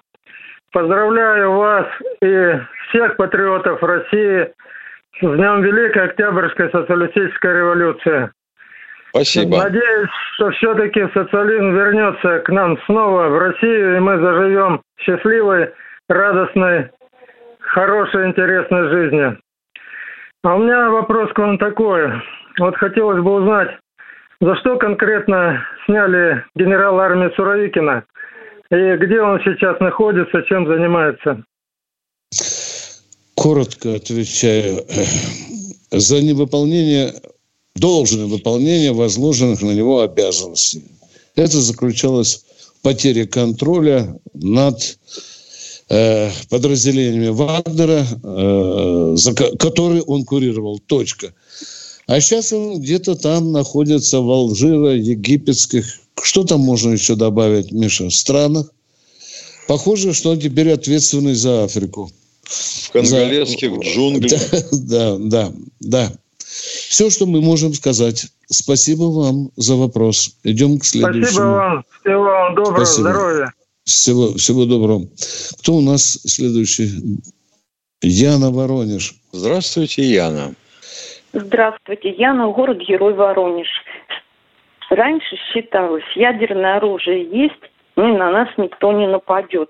[0.71, 1.87] Поздравляю вас
[2.21, 2.59] и
[2.89, 4.53] всех патриотов России
[5.19, 8.29] с Днем Великой Октябрьской социалистической революции.
[9.09, 9.57] Спасибо.
[9.57, 15.71] Надеюсь, что все-таки социализм вернется к нам снова в Россию, и мы заживем счастливой,
[16.07, 16.89] радостной,
[17.59, 19.37] хорошей, интересной жизнью.
[20.43, 22.07] А у меня вопрос к вам такой.
[22.59, 23.69] Вот хотелось бы узнать,
[24.39, 28.03] за что конкретно сняли генерала армии Суровикина?
[28.71, 31.43] И где он сейчас находится, чем занимается?
[33.35, 34.83] Коротко отвечаю.
[35.91, 37.13] За невыполнение,
[37.75, 40.83] должное выполнение возложенных на него обязанностей.
[41.35, 42.45] Это заключалось
[42.79, 44.75] в потере контроля над
[46.49, 50.79] подразделениями Вагнера, э, за, который он курировал.
[50.79, 51.33] Точка.
[52.07, 55.85] А сейчас он где-то там находится в Алжире, египетских.
[56.21, 58.09] Что там можно еще добавить, Миша?
[58.09, 58.71] Странах.
[59.67, 62.11] Похоже, что он теперь ответственный за Африку.
[62.43, 63.81] В конголезских за...
[63.81, 64.41] джунглях.
[64.71, 66.13] Да, да, да, да.
[66.37, 68.27] Все, что мы можем сказать.
[68.49, 70.35] спасибо вам за вопрос.
[70.43, 71.23] Идем к следующему.
[71.25, 71.85] Спасибо вам.
[72.01, 73.09] Всего вам доброго, спасибо.
[73.09, 73.53] здоровья.
[73.85, 75.01] Всего, всего доброго.
[75.59, 77.19] Кто у нас следующий?
[78.01, 79.13] Яна Воронеж.
[79.31, 80.53] Здравствуйте, Яна.
[81.33, 83.69] Здравствуйте, Яна, город-герой Воронеж.
[84.89, 89.69] Раньше считалось, ядерное оружие есть, и на нас никто не нападет.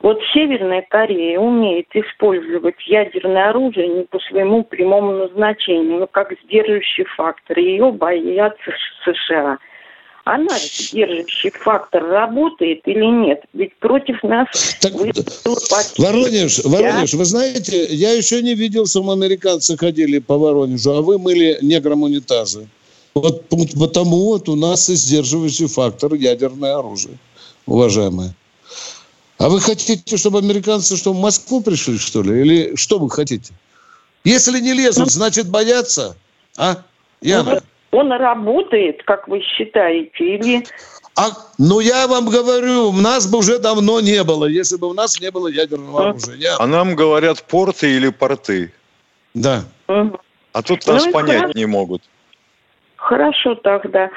[0.00, 7.04] Вот Северная Корея умеет использовать ядерное оружие не по своему прямому назначению, но как сдерживающий
[7.04, 7.58] фактор.
[7.58, 8.72] Ее боятся
[9.04, 9.58] США.
[10.24, 13.42] Она сдерживающий фактор работает или нет?
[13.52, 14.46] Ведь против нас...
[14.80, 14.92] Так,
[15.98, 21.18] Воронеж, Воронеж, вы знаете, я еще не видел, что американцы ходили по Воронежу, а вы
[21.18, 22.68] мыли неграм унитазы.
[23.14, 27.18] Вот потому вот у нас и сдерживающий фактор ядерное оружие,
[27.66, 28.34] уважаемые.
[29.38, 32.40] А вы хотите, чтобы американцы что, в Москву пришли, что ли?
[32.40, 33.52] Или что вы хотите?
[34.22, 36.16] Если не лезут, ну, значит боятся?
[36.56, 36.84] А,
[37.20, 37.62] Яна?
[37.92, 40.64] Он, работает, как вы считаете, или...
[41.14, 41.28] А,
[41.58, 45.20] ну, я вам говорю, у нас бы уже давно не было, если бы у нас
[45.20, 46.56] не было ядерного оружия.
[46.58, 48.72] А нам говорят порты или порты.
[49.34, 49.64] Да.
[49.86, 51.58] А тут нас ну, понять хорошо.
[51.58, 52.02] не могут.
[52.96, 54.10] Хорошо тогда.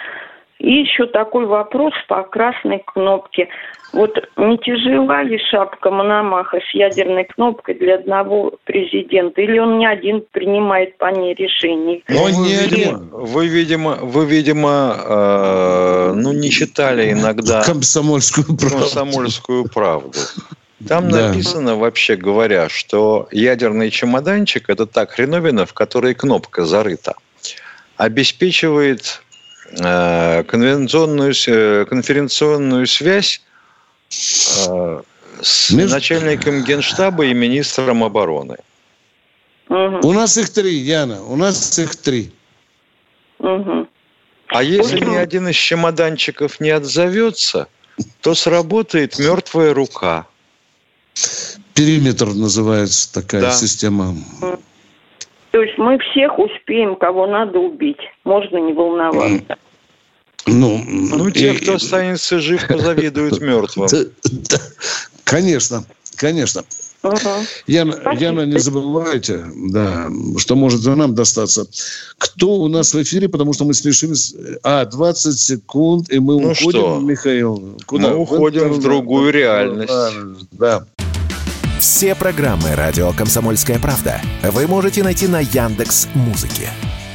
[0.59, 3.49] И еще такой вопрос по красной кнопке.
[3.95, 9.39] Вот не тяжела ли шапка Мономаха с ядерной кнопкой для одного президента?
[9.39, 12.01] Или он не один принимает по ней решения?
[12.09, 13.09] Ну, не один.
[13.09, 18.79] Вы, видимо, вы, видимо э, ну, не читали иногда комсомольскую правду.
[18.79, 20.19] Комсомольскую правду.
[20.85, 21.29] Там да.
[21.29, 27.15] написано, вообще говоря, что ядерный чемоданчик– это так хреновина, в которой кнопка зарыта.
[27.95, 29.21] Обеспечивает
[29.79, 33.41] э, конвенционную, э, конференционную связь
[35.41, 35.95] с Между...
[35.95, 38.57] начальником генштаба и министром обороны.
[39.69, 40.07] Угу.
[40.07, 42.31] У нас их три, Яна, у нас их три.
[43.39, 43.87] Угу.
[44.47, 47.67] А если ни один из чемоданчиков не отзовется,
[48.21, 50.27] то сработает мертвая рука.
[51.73, 53.51] Периметр называется такая да.
[53.51, 54.15] система.
[55.51, 57.99] То есть мы всех успеем, кого надо убить.
[58.23, 59.57] Можно не волноваться.
[60.47, 63.89] Ну, ну те, и, кто останется жив, позавидуют мертвым.
[65.23, 66.63] Конечно, конечно.
[67.05, 67.17] Угу.
[67.67, 71.67] Яна, Яна, не забывайте, да, что может за нам достаться.
[72.17, 74.13] Кто у нас в эфире, потому что мы спешим.
[74.63, 76.99] А, 20 секунд, и мы ну уходим, что?
[76.99, 77.77] Михаил.
[77.85, 78.09] Куда?
[78.09, 79.93] Мы уходим в, в другую реальность.
[80.51, 80.85] Да.
[81.79, 86.69] Все программы «Радио Комсомольская правда» вы можете найти на Яндекс Музыке.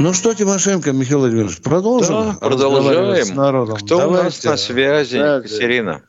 [0.00, 2.14] Ну что, Тимошенко, Михаил Владимирович, продолжим?
[2.14, 3.22] Да, продолжаем.
[3.22, 3.76] С народом.
[3.76, 4.20] Кто Давайте.
[4.20, 5.18] у нас на связи?
[5.18, 6.02] Да, Екатерина.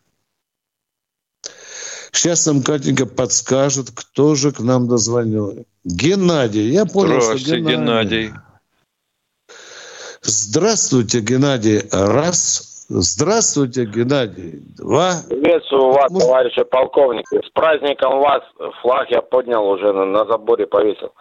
[2.13, 5.65] Сейчас нам Катенька подскажет, кто же к нам дозвонил.
[5.83, 6.69] Геннадий.
[6.69, 8.27] Я понял, Здравствуйте, что Геннадий.
[8.27, 8.33] Геннадий.
[10.21, 11.81] Здравствуйте, Геннадий.
[11.91, 12.85] Раз.
[12.87, 14.61] Здравствуйте, Геннадий.
[14.77, 15.15] Два.
[15.27, 17.45] Приветствую вас, товарищи полковники.
[17.45, 18.41] С праздником вас.
[18.81, 21.11] Флаг я поднял уже, на, на заборе повесил.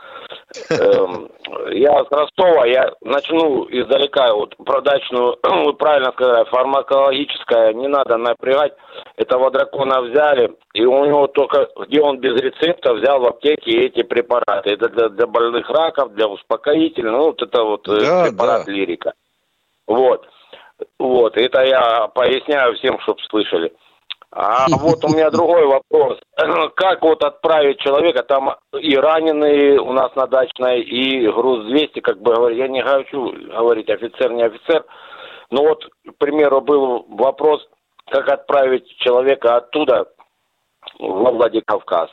[0.70, 1.30] Эм,
[1.70, 4.34] я с Ростова, я начну издалека.
[4.34, 8.72] Вот про дачную, вы правильно сказали, фармакологическая, не надо напрягать.
[9.16, 14.02] Этого дракона взяли, и у него только, где он без рецепта, взял в аптеке эти
[14.02, 14.70] препараты.
[14.70, 18.72] Это для, для больных раков, для успокоительных, ну, вот это вот э, да, препарат да.
[18.72, 19.12] лирика.
[19.86, 20.26] Вот.
[20.98, 23.72] Вот, это я поясняю всем, чтобы слышали.
[24.32, 26.18] А вот у меня другой вопрос.
[26.76, 32.20] Как вот отправить человека, там и раненые у нас на дачной, и груз 200, как
[32.20, 34.84] бы говорить, я не хочу говорить офицер, не офицер,
[35.50, 37.68] но вот, к примеру, был вопрос,
[38.06, 40.06] как отправить человека оттуда
[40.98, 42.10] во Владикавказ.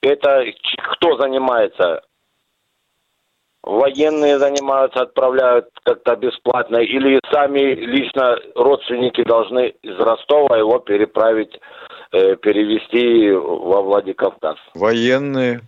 [0.00, 0.44] Это
[0.92, 2.02] кто занимается?
[3.66, 11.60] Военные занимаются, отправляют как-то бесплатно, или сами лично родственники должны из Ростова его переправить,
[12.12, 14.56] э, перевести во Владикавказ.
[14.74, 15.60] Военные.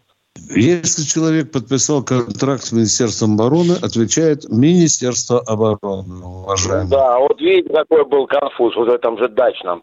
[0.51, 6.89] Если человек подписал контракт с Министерством обороны, отвечает Министерство обороны, уважаемый.
[6.89, 9.83] Да, вот видите, какой был конфуз вот в этом же дачном.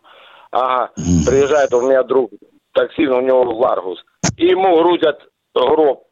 [0.52, 2.32] Ага, приезжает у меня друг,
[2.74, 4.00] такси, у него Ларгус,
[4.38, 5.20] и ему грузят
[5.54, 6.06] гроб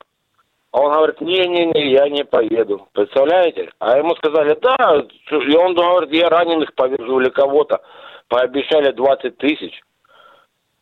[0.74, 2.88] а он говорит, не-не-не, я не поеду.
[2.93, 3.69] Представляете?
[3.78, 5.05] А ему сказали, да.
[5.30, 7.80] И он говорит, я раненых повезу или кого-то.
[8.28, 9.84] пообещали 20 тысяч.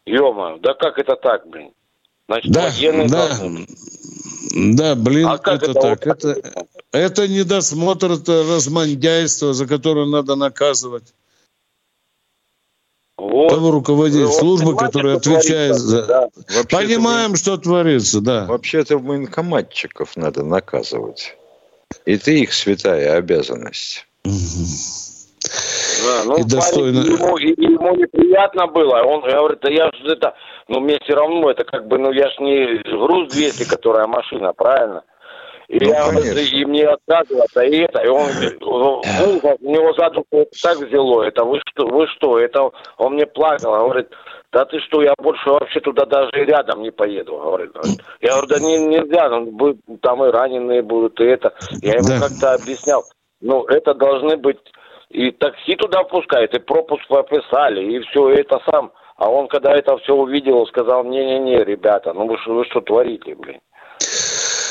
[0.05, 1.73] ё да как это так, блин?
[2.27, 2.69] Значит, да,
[3.09, 3.29] да,
[4.77, 6.07] да, блин, а это, это так.
[6.07, 6.35] Это,
[6.93, 11.13] это недосмотр, это размандяйство, за которое надо наказывать.
[13.21, 13.49] Вот.
[13.49, 16.05] Того руководитель вот, службы, который отвечает за...
[16.07, 16.29] Да.
[16.71, 18.45] Понимаем, что творится, да.
[18.45, 21.37] Вообще-то военкоматчиков надо наказывать.
[22.05, 24.07] И ты их святая обязанность.
[24.23, 24.31] Да,
[26.25, 27.01] ну, и достойно...
[27.01, 29.03] ему, ему неприятно было.
[29.03, 30.33] Он говорит, да я же это,
[30.67, 34.51] ну мне все равно это как бы, ну я ж не груз 200, которая машина,
[34.53, 35.03] правильно?
[35.71, 38.27] И, ну, я, и мне отказываться, и это, и он,
[38.59, 39.01] ну,
[39.61, 40.25] у него задум
[40.61, 44.09] так взяло, это вы что, вы что, это он мне плакал, он говорит,
[44.51, 47.71] да ты что, я больше вообще туда даже рядом не поеду, говорит.
[48.19, 51.53] Я говорю, да не, нельзя, ну, там и раненые будут, и это.
[51.81, 52.27] Я ему да.
[52.27, 53.05] как-то объяснял,
[53.39, 54.59] ну, это должны быть,
[55.09, 58.91] и такси туда пускают, и пропуск прописали, и все это сам.
[59.15, 63.61] А он, когда это все увидел, сказал, не-не-не, ребята, ну вы, вы что творите, блин?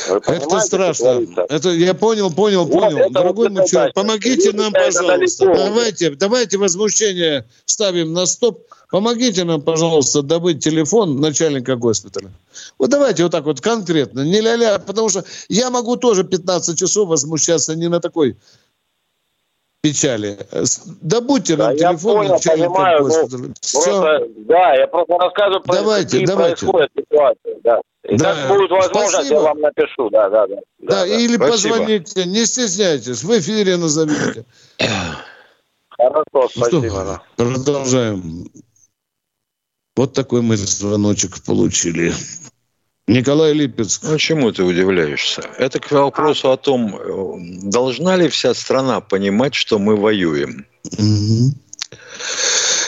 [0.08, 1.26] Это страшно.
[1.48, 3.10] Это я понял, понял, вот понял.
[3.10, 5.46] Дорогой вот мой человек, помогите нам, пожалуйста.
[5.46, 8.66] Давайте, давайте возмущение ставим на стоп.
[8.90, 12.30] Помогите нам, пожалуйста, добыть телефон начальника госпиталя.
[12.78, 17.08] Вот давайте вот так вот конкретно, не ля-ля, потому что я могу тоже 15 часов
[17.08, 18.36] возмущаться не на такой
[19.80, 20.38] печали.
[21.00, 26.26] Добудьте нам да, телефон я понял, понимаю, ну, просто, Да, я просто рассказываю, давайте, какие
[26.26, 26.56] давайте.
[26.66, 27.60] происходят ситуации.
[27.64, 27.80] Да.
[28.08, 28.34] И да.
[28.34, 29.34] как будет возможность, Спасибо.
[29.34, 30.10] я вам напишу.
[30.10, 30.56] Да, да, да.
[30.78, 31.50] Да, да, или Спасибо.
[31.50, 34.44] позвоните, не стесняйтесь, в эфире назовите.
[35.90, 36.88] Хорошо, ну спасибо.
[36.88, 38.50] Что, продолжаем.
[39.96, 42.14] Вот такой мы звоночек получили.
[43.10, 44.04] Николай Липецк.
[44.04, 45.42] Ну, чему ты удивляешься?
[45.58, 50.64] Это к вопросу о том, э, должна ли вся страна понимать, что мы воюем.
[50.84, 51.50] Угу.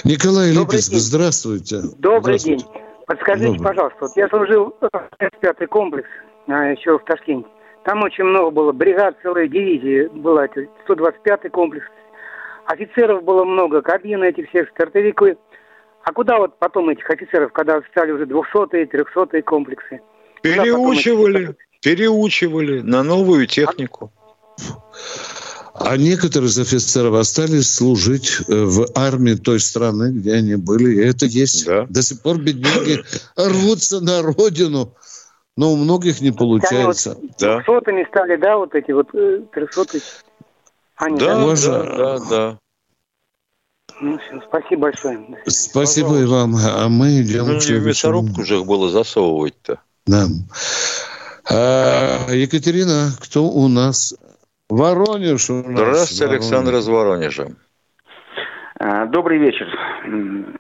[0.05, 1.01] Николай Добрый Липецк, день.
[1.01, 1.81] здравствуйте.
[1.99, 2.65] Добрый здравствуйте.
[2.65, 2.83] день.
[3.07, 3.65] Подскажите, Добрый.
[3.65, 6.09] пожалуйста, вот я служил в 5-й комплекс
[6.47, 7.49] а, еще в Ташкенте.
[7.85, 11.87] Там очень много было, бригад, целая дивизия была, 125-й комплекс.
[12.67, 15.37] Офицеров было много, кабины эти все, стартовики.
[16.05, 20.01] А куда вот потом этих офицеров, когда стали уже 200-е, 300-е комплексы?
[20.43, 24.13] Переучивали, переучивали на новую технику.
[25.75, 30.97] А некоторые из офицеров остались служить э, в армии той страны, где они были.
[30.97, 31.67] И это есть.
[31.67, 31.87] Да.
[31.89, 33.03] До сих пор бедняги
[33.37, 34.95] рвутся на родину.
[35.57, 37.17] Но у многих не получается.
[37.21, 37.63] Вот да.
[37.65, 40.03] Сотами стали, да, вот эти вот э, трехсотые.
[40.97, 42.59] Они, да, да, да, да.
[44.01, 45.19] Ну, все, спасибо большое.
[45.47, 46.23] Спасибо Пожалуйста.
[46.23, 46.57] и вам.
[46.57, 47.47] А мы идем...
[47.47, 49.81] Ну, в мясорубку же их было засовывать-то.
[50.07, 50.27] Да.
[51.51, 54.15] А, Екатерина, кто у нас?
[54.69, 55.65] Воронеж у нас.
[55.67, 56.43] Здравствуйте, Воронеж.
[56.43, 57.49] Александр из Воронежа.
[58.85, 59.69] А, добрый вечер,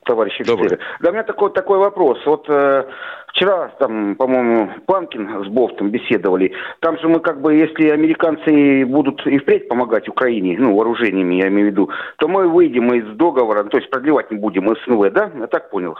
[0.04, 0.78] товарищи Добрый.
[1.00, 2.18] Да, у меня такой, такой вопрос.
[2.24, 2.84] Вот э,
[3.28, 6.52] вчера, там, по-моему, Панкин с Бофтом беседовали.
[6.78, 11.48] Там же мы как бы, если американцы будут и впредь помогать Украине, ну, вооружениями, я
[11.48, 15.32] имею в виду, то мы выйдем из договора, то есть продлевать не будем СНВ, да?
[15.34, 15.96] Я так понял.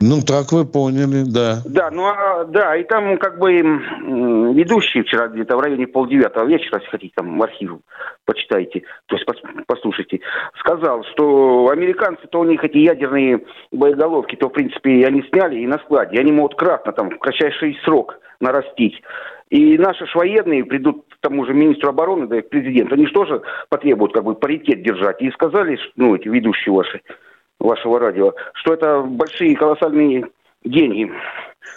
[0.00, 1.56] Ну, так вы поняли, да.
[1.66, 6.78] Да, ну, а, да, и там как бы ведущий вчера где-то в районе полдевятого вечера,
[6.78, 7.78] если хотите, там в архив
[8.24, 9.26] почитайте, то есть
[9.66, 10.20] послушайте,
[10.60, 15.78] сказал, что американцы-то у них эти ядерные боеголовки, то, в принципе, они сняли и на
[15.78, 19.02] складе, они могут кратно там в кратчайший срок нарастить.
[19.50, 23.06] И наши ж военные придут к тому же министру обороны, да и к президенту, они
[23.06, 25.20] же тоже потребуют как бы паритет держать.
[25.22, 27.00] И сказали, ну, эти ведущие ваши,
[27.58, 30.26] вашего радио, что это большие колоссальные
[30.64, 31.10] деньги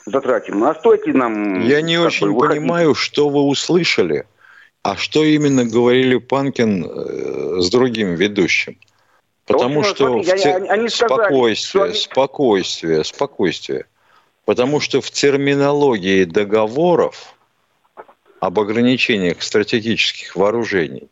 [0.05, 0.63] затратим.
[0.63, 1.61] А стоит ли нам...
[1.61, 4.25] Я не очень бы, понимаю, что вы услышали,
[4.83, 8.77] а что именно говорили Панкин э, с другим ведущим.
[9.45, 10.55] Потому общем, что смотри, те...
[10.55, 11.93] они, они сказали, спокойствие, они...
[11.93, 13.85] спокойствие, спокойствие.
[14.45, 17.35] Потому что в терминологии договоров
[18.39, 21.09] об ограничениях стратегических вооружений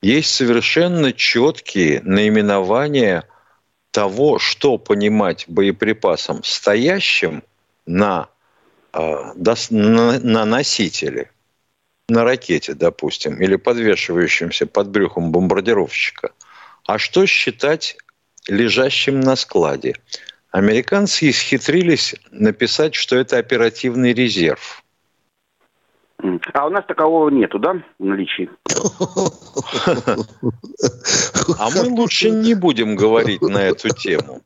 [0.00, 3.28] есть совершенно четкие наименования
[3.92, 7.44] того, что понимать боеприпасом, стоящим
[7.86, 8.28] на,
[8.92, 9.32] э,
[9.70, 11.30] на, на носителе,
[12.08, 16.32] на ракете, допустим, или подвешивающимся под брюхом бомбардировщика,
[16.86, 17.96] а что считать
[18.48, 19.94] лежащим на складе.
[20.50, 24.81] Американцы исхитрились написать, что это оперативный резерв–
[26.52, 28.50] а у нас такового нету, да, в наличии?
[31.58, 34.40] А мы лучше не будем говорить на эту тему.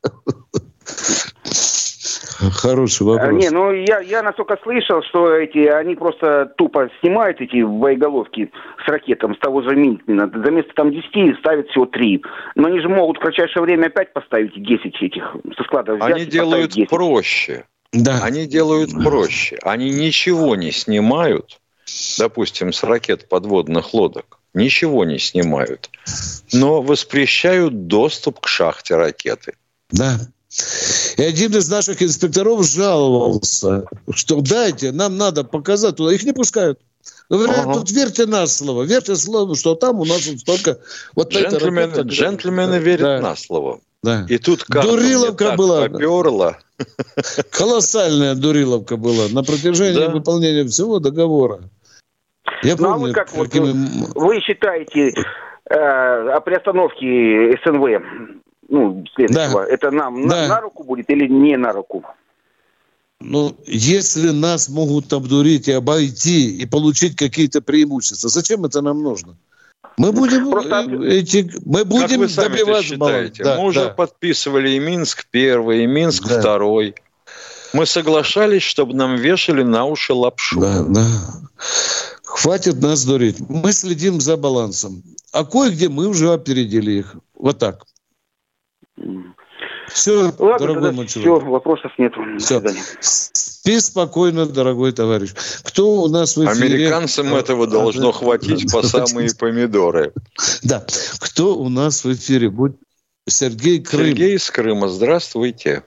[2.51, 3.33] Хороший вопрос.
[3.33, 8.51] Не, ну я, я настолько слышал, что эти, они просто тупо снимают эти боеголовки
[8.85, 10.31] с ракетом, с того же Минтмина.
[10.33, 12.21] За место там 10 ставят всего 3.
[12.55, 16.25] Но они же могут в кратчайшее время опять поставить 10 этих со склада взять Они
[16.25, 17.65] делают проще.
[17.91, 18.19] Да.
[18.23, 19.57] Они делают проще.
[19.63, 21.59] Они ничего не снимают,
[22.17, 24.39] допустим, с ракет подводных лодок.
[24.53, 25.89] Ничего не снимают.
[26.51, 29.53] Но воспрещают доступ к шахте ракеты.
[29.91, 30.19] Да.
[31.17, 36.13] И один из наших инспекторов жаловался, что дайте, нам надо показать туда.
[36.13, 36.79] Их не пускают.
[37.29, 37.73] Говорят, ага.
[37.73, 40.79] тут верьте на слово, верьте слово, что там у нас вот столько...
[41.13, 43.21] Вот джентльмены, ракета, джентльмены верят да.
[43.21, 43.81] на слово.
[44.01, 44.25] Да.
[44.29, 45.89] И тут как Дуриловка была.
[45.89, 46.57] Поперла.
[47.49, 50.09] Колоссальная дуриловка была на протяжении да.
[50.09, 51.69] выполнения всего договора.
[52.63, 53.71] Я ну, помню, а вы как какими...
[53.71, 55.13] вот, вы считаете
[55.69, 58.01] э, о приостановке СНВ
[58.69, 59.67] ну, следующего, да.
[59.67, 60.41] это нам да.
[60.41, 62.05] на, на руку будет или не на руку?
[63.19, 69.35] Ну, если нас могут обдурить и обойти, и получить какие-то преимущества, зачем это нам нужно?
[69.97, 70.85] Мы будем, Просто...
[70.87, 73.43] Э, эти, мы будем как вы сами добиваться считаете?
[73.43, 73.89] Да, мы уже да.
[73.89, 76.39] подписывали и Минск первый, и Минск да.
[76.39, 76.95] второй.
[77.73, 80.59] Мы соглашались, чтобы нам вешали на уши лапшу.
[80.59, 81.07] Да, да.
[82.27, 83.37] Хватит нас дурить.
[83.47, 85.01] Мы следим за балансом.
[85.31, 87.15] А кое-где мы уже опередили их.
[87.33, 87.85] Вот так.
[89.87, 91.41] Все, Ладно, дорогой мой человек.
[91.41, 92.13] Все, вопросов нет.
[92.39, 92.61] Все.
[92.99, 95.33] Спи спокойно, дорогой товарищ.
[95.63, 96.75] Кто у нас в эфире?
[96.75, 100.11] Американцам этого должно хватить по самые помидоры.
[100.63, 100.85] Да.
[101.21, 102.49] Кто у нас в эфире?
[102.49, 102.75] Будь
[103.25, 104.07] Сергей Крым.
[104.07, 104.89] Сергей из Крыма.
[104.89, 105.83] Здравствуйте.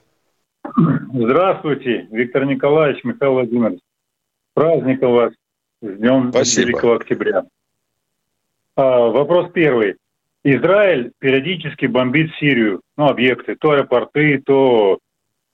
[1.13, 3.79] Здравствуйте, Виктор Николаевич, Михаил Владимирович.
[4.55, 5.33] Праздником вас
[5.81, 6.67] с Днем Спасибо.
[6.67, 7.43] Великого Октября.
[8.75, 9.95] А, вопрос первый.
[10.43, 14.99] Израиль периодически бомбит Сирию, ну, объекты, то аэропорты, то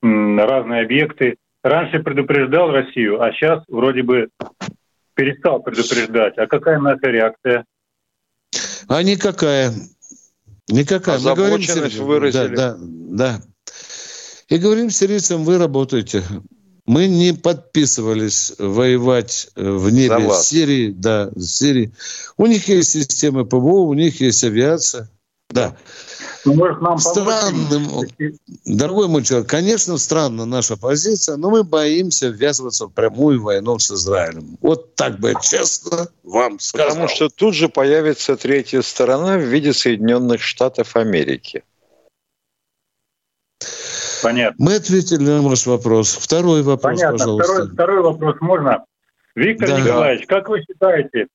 [0.01, 1.37] м, разные объекты.
[1.63, 4.29] Раньше предупреждал Россию, а сейчас вроде бы
[5.15, 6.37] перестал предупреждать.
[6.37, 7.65] А какая наша реакция?
[8.87, 9.73] А никакая.
[10.69, 11.19] Никакая.
[11.19, 11.59] Мы говорим,
[12.05, 12.55] выразили.
[12.55, 13.39] Да, да, да.
[14.47, 16.23] И говорим сирийцам, вы работаете.
[16.87, 21.91] Мы не подписывались воевать э, в небе с Сирии, да, с Сирии.
[22.37, 25.09] У них есть системы ПВО, у них есть авиация.
[25.49, 25.75] Да.
[26.45, 28.07] Ну, может, нам Странным,
[28.65, 33.91] дорогой мой человек, конечно, странна наша позиция, но мы боимся ввязываться в прямую войну с
[33.91, 34.57] Израилем.
[34.61, 36.89] Вот так бы честно вам сказал.
[36.89, 41.63] Потому что тут же появится третья сторона в виде Соединенных Штатов Америки.
[44.23, 44.65] Понятно.
[44.65, 46.15] Мы ответили на ваш вопрос.
[46.15, 47.17] Второй вопрос, Понятно.
[47.17, 47.53] пожалуйста.
[47.53, 48.85] Второй, второй вопрос можно?
[49.35, 49.79] Виктор да.
[49.79, 51.27] Николаевич, как вы считаете,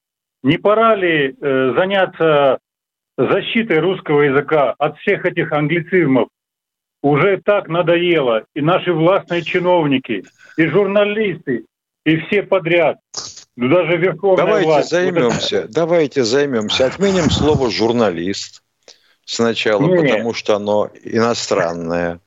[0.42, 2.58] не пора ли э, заняться
[3.16, 6.28] защитой русского языка от всех этих англицизмов?
[7.02, 8.44] Уже так надоело.
[8.54, 10.24] И наши властные чиновники,
[10.56, 11.64] и журналисты,
[12.04, 12.98] и все подряд.
[13.56, 14.90] Ну, даже верховная давайте власть.
[14.90, 16.86] Займемся, давайте займемся.
[16.86, 18.62] Отменим слово «журналист»
[19.24, 20.00] сначала, Нет.
[20.00, 22.20] потому что оно иностранное.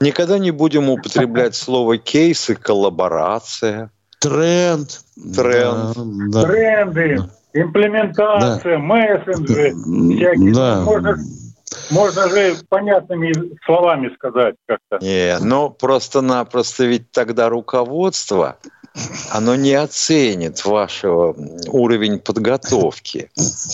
[0.00, 3.90] Никогда не будем употреблять слово кейс и коллаборация.
[4.20, 5.00] Тренд.
[5.34, 5.96] Тренд.
[6.30, 7.60] Да, Тренды, да.
[7.60, 8.78] имплементация, да.
[8.78, 9.74] мессенджеры.
[9.74, 10.54] Всякие.
[10.54, 10.80] Да.
[10.82, 11.16] Можно,
[11.90, 13.32] можно же понятными
[13.64, 14.98] словами сказать как-то.
[15.04, 18.58] Не, но просто-напросто ведь тогда руководство,
[19.30, 21.34] оно не оценит вашего
[21.68, 23.30] уровень подготовки.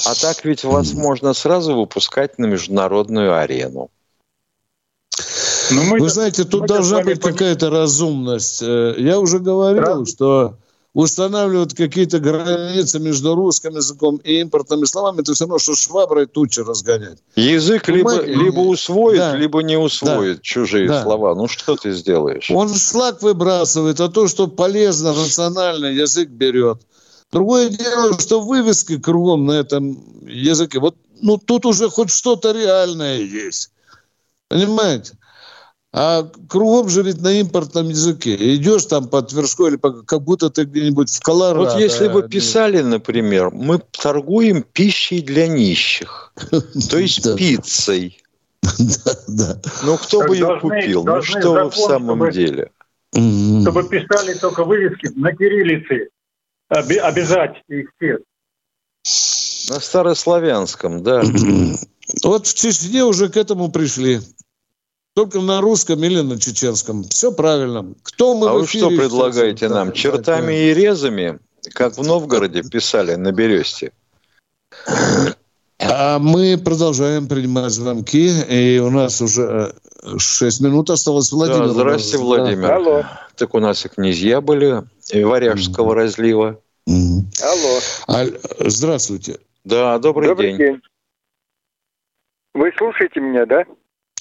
[0.07, 3.91] А так ведь вас можно сразу выпускать на международную арену.
[5.71, 8.62] Но ну, мы Вы знаете, тут должна быть какая-то разумность.
[8.62, 10.07] Э, я уже говорил, да.
[10.07, 10.59] что
[10.97, 16.61] устанавливают какие-то границы между русским языком и импортными словами, это все равно, что шваброй тучи
[16.61, 17.19] разгонять.
[17.35, 19.37] Язык либо, либо усвоит, да.
[19.37, 20.43] либо не усвоит да.
[20.43, 21.03] чужие да.
[21.03, 21.35] слова.
[21.35, 22.51] Ну, что ты сделаешь?
[22.51, 26.81] Он шлак выбрасывает, а то, что полезно, рационально, язык берет.
[27.31, 30.79] Другое дело, что вывески кругом на этом языке.
[30.79, 33.71] Вот ну, тут уже хоть что-то реальное есть.
[34.49, 35.12] Понимаете?
[35.99, 38.37] А кругом же ведь на импортном языке.
[38.55, 41.71] Идешь там по Тверской или по, как будто ты где-нибудь в Колорадо.
[41.71, 46.35] Вот если бы писали, например, мы торгуем пищей для нищих,
[46.91, 48.23] то есть пиццей.
[48.63, 49.61] Да, да.
[49.85, 51.03] Ну, кто бы ее купил?
[51.03, 52.73] Ну, что вы в самом деле?
[53.13, 56.11] Чтобы писали только вывески на кириллице.
[56.69, 58.19] Обязать их всех.
[59.71, 61.23] На старославянском, да.
[62.23, 64.21] Вот в Чечне уже к этому пришли.
[65.17, 67.03] Только на русском или на чеченском.
[67.05, 67.95] Все правильно.
[68.03, 69.93] Кто мы а вы что предлагаете нам?
[69.93, 71.39] Чертами и резами,
[71.73, 73.93] как в Новгороде писали на Бересте?
[75.79, 79.75] А мы продолжаем принимать звонки, и у нас уже
[80.19, 81.67] Шесть минут осталось Владимир.
[81.67, 82.71] Да, здравствуйте, Владимир.
[82.71, 83.05] Алло.
[83.35, 85.97] Так у нас и князья были, и Варяжского mm-hmm.
[85.97, 86.61] разлива.
[86.89, 87.43] Mm-hmm.
[87.43, 87.81] Алло.
[88.09, 88.39] Аль...
[88.61, 89.41] Здравствуйте.
[89.64, 90.59] Да, добрый, добрый день.
[90.59, 90.83] день.
[92.55, 93.64] Вы слушаете меня, да?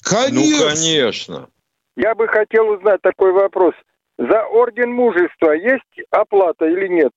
[0.06, 0.40] Конечно.
[0.40, 1.48] Ну, конечно.
[1.96, 3.74] Я бы хотел узнать такой вопрос.
[4.18, 7.12] За орден мужества есть оплата или нет?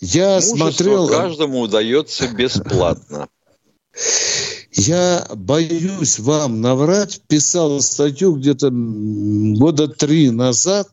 [0.00, 1.08] Я Мужество смотрел...
[1.08, 3.28] каждому удается бесплатно.
[4.72, 7.22] Я боюсь вам наврать.
[7.26, 10.88] Писал статью где-то года три назад.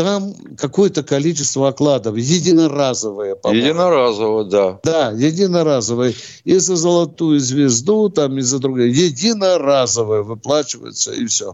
[0.00, 3.36] Там какое-то количество окладов, единоразовые.
[3.36, 3.66] По-моему.
[3.66, 4.80] Единоразовые, да.
[4.82, 6.14] Да, единоразовые.
[6.44, 8.88] И за золотую звезду, там, и за другие.
[8.88, 11.52] Единоразовые выплачиваются, и все.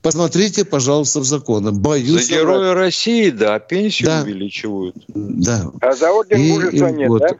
[0.00, 1.72] Посмотрите, пожалуйста, в законы.
[1.72, 2.28] Боюсь.
[2.28, 4.22] За героя России, да, пенсию да.
[4.22, 4.94] увеличивают.
[5.08, 5.72] Да.
[5.80, 7.18] А за орден мужества нет, вот.
[7.18, 7.30] да?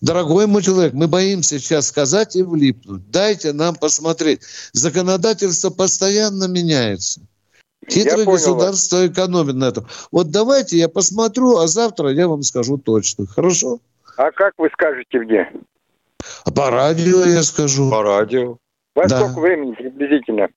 [0.00, 3.08] Дорогой мой человек, мы боимся сейчас сказать и влипнуть.
[3.12, 4.40] Дайте нам посмотреть.
[4.72, 7.20] Законодательство постоянно меняется.
[7.88, 9.08] Хитрое государство вас.
[9.08, 9.86] экономит на этом.
[10.12, 13.26] Вот давайте я посмотрю, а завтра я вам скажу точно.
[13.26, 13.80] Хорошо?
[14.16, 15.48] А как вы скажете где?
[16.44, 17.90] А по радио я скажу.
[17.90, 18.58] По радио.
[18.94, 19.20] Во да.
[19.20, 20.48] сколько времени приблизительно?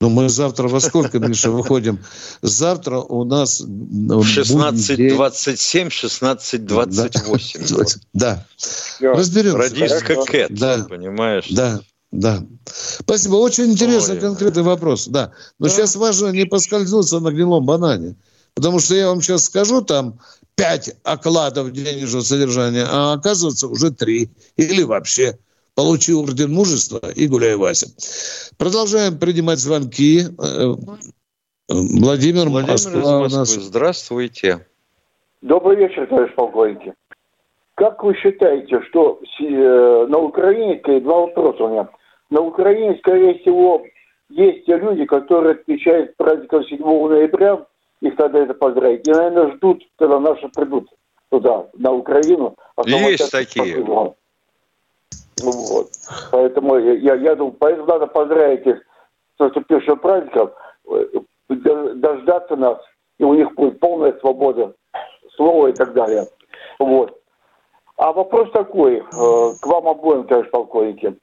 [0.00, 1.98] Ну, мы завтра во сколько, Миша, выходим?
[2.40, 3.60] Завтра у нас...
[3.60, 7.98] 16.27, 16.28.
[8.14, 8.46] Да.
[9.00, 9.12] да.
[9.12, 9.58] Разберемся.
[9.58, 10.86] Радистка Кэт, да.
[10.88, 11.48] понимаешь?
[11.50, 11.80] Да.
[12.12, 12.42] Да.
[12.66, 13.36] Спасибо.
[13.36, 14.20] Очень интересный Ой.
[14.20, 15.06] конкретный вопрос.
[15.06, 15.32] Да.
[15.58, 15.72] Но да.
[15.72, 18.16] сейчас важно не поскользнуться на гнилом банане.
[18.54, 20.18] Потому что я вам сейчас скажу, там
[20.56, 24.30] пять окладов денежного содержания, а оказывается уже три.
[24.56, 25.38] Или вообще
[25.74, 27.86] получил орден мужества и гуляй, Вася.
[28.58, 30.22] Продолжаем принимать звонки.
[30.22, 30.74] Э,
[31.68, 33.62] Владимир, Владимир Москва из Москвы.
[33.62, 34.66] Здравствуйте.
[35.40, 36.94] Добрый вечер, товарищ полковник.
[37.76, 41.88] Как вы считаете, что э, на Украине, два вопроса у меня.
[42.30, 43.82] На Украине, скорее всего,
[44.28, 47.66] есть те люди, которые отмечают праздник 7 ноября,
[48.00, 50.88] их тогда это поздравить, и, наверное, ждут, когда наши придут
[51.28, 52.56] туда, на Украину.
[52.76, 53.74] А есть такие.
[53.74, 54.14] Спасибо.
[55.42, 55.88] Вот.
[56.30, 58.78] Поэтому я, я думаю, поэтому надо поздравить их
[59.36, 60.50] с наступившим праздником,
[60.90, 61.06] э,
[61.48, 62.78] дождаться нас,
[63.18, 64.74] и у них будет полная свобода
[65.36, 66.26] слова и так далее.
[66.78, 67.18] Вот.
[67.96, 71.16] А вопрос такой, э, к вам обоим, товарищ полковники.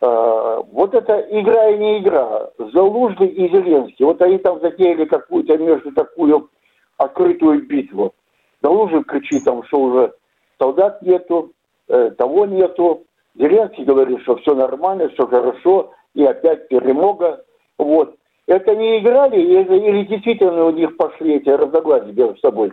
[0.00, 5.58] Э, вот эта игра и не игра, Залужный и Зеленский, вот они там затеяли какую-то
[5.58, 6.50] между такую
[6.96, 8.14] открытую битву.
[8.62, 10.12] Залужный кричит там, что уже
[10.58, 11.52] солдат нету,
[11.86, 13.04] того нету,
[13.36, 17.44] Зеленский говорит, что все нормально, все хорошо, и опять перемога.
[17.78, 18.16] Вот.
[18.46, 22.72] Это не играли или, или действительно у них пошли эти разногласия между собой?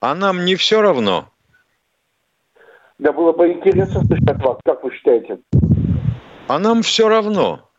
[0.00, 1.26] А нам не все равно.
[2.98, 5.38] Да было бы интересно слышать от вас, как вы считаете?
[6.52, 7.70] А нам все равно.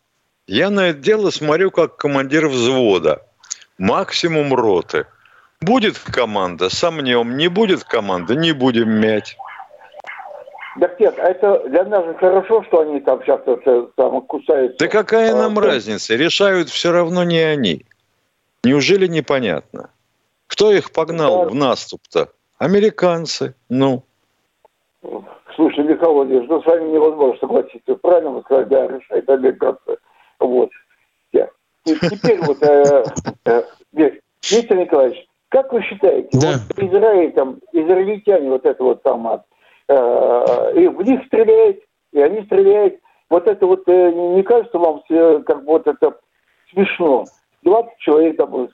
[0.48, 3.22] Я на это дело смотрю как командир взвода.
[3.78, 5.06] Максимум роты.
[5.62, 7.38] Будет команда, сомнем.
[7.38, 9.38] Не будет команды, не будем мять.
[10.80, 14.80] Так нет, а это для нас же хорошо, что они там сейчас это, там кусаются.
[14.80, 16.16] Да какая а, нам а, разница?
[16.16, 17.86] Решают все равно не они.
[18.64, 19.92] Неужели непонятно?
[20.48, 21.50] Кто их погнал да.
[21.50, 22.30] в наступ-то?
[22.58, 23.54] Американцы.
[23.70, 24.04] Ну.
[25.56, 27.96] Слушай, Михаил Владимирович, ну с вами невозможно согласиться.
[27.96, 29.98] Правильно вы сказали, да, решает американцы.
[30.40, 30.70] Вот.
[31.86, 33.04] И теперь вот, э,
[33.46, 36.54] э, Виктор Николаевич, как вы считаете, да.
[36.70, 39.44] вот Израиль, там, израильтяне, вот это вот там,
[39.90, 41.84] Э, и в них стреляет,
[42.14, 42.96] и они стреляют.
[43.30, 45.02] Вот это вот э, не кажется вам
[45.44, 46.18] как бы вот это
[46.72, 47.26] смешно?
[47.64, 48.70] 20 человек там,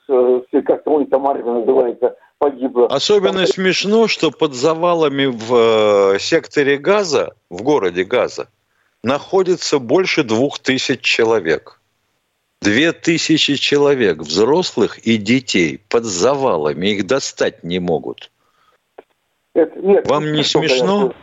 [0.66, 2.88] как то там армия называется, погибло.
[2.88, 8.50] Особенно там, смешно, что под завалами в э, секторе Газа, в городе Газа,
[9.04, 11.80] находится больше двух тысяч человек.
[12.62, 18.32] Две тысячи человек, взрослых и детей, под завалами, их достать не могут.
[19.54, 21.14] Это, нет, Вам не смешно?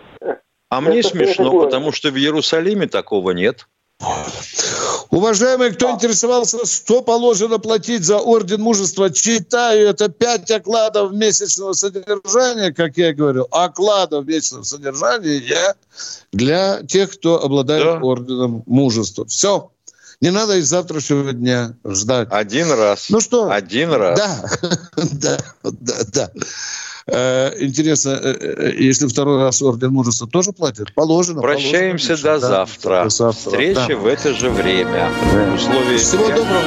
[0.68, 3.68] А мне это, смешно, это потому что в Иерусалиме такого нет.
[5.11, 12.72] Уважаемые, кто интересовался, что положено платить за орден мужества, читаю, это 5 окладов месячного содержания,
[12.72, 15.74] как я говорил, окладов месячного содержания я
[16.32, 17.99] для тех, кто обладает да.
[18.01, 19.24] орденом мужества.
[19.26, 19.70] Все.
[20.20, 22.28] Не надо из завтрашнего дня ждать.
[22.30, 23.11] Один раз.
[23.11, 23.51] Ну что?
[23.51, 24.18] Один раз.
[24.18, 24.44] Да,
[25.12, 26.30] да, да, да.
[27.09, 30.92] Э, интересно, э, э, если второй раз орден мужества тоже платят?
[30.94, 31.40] Положено.
[31.40, 33.04] Прощаемся положено, до, да, завтра.
[33.04, 33.50] до завтра.
[33.50, 33.96] Встреча да.
[33.96, 35.11] в это же время.
[35.32, 35.54] Да.
[35.54, 36.62] Условия Всего доброго.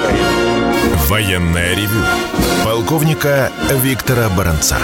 [1.08, 2.02] Военная ревю.
[2.64, 3.52] Полковника
[3.84, 4.78] Виктора Баранца.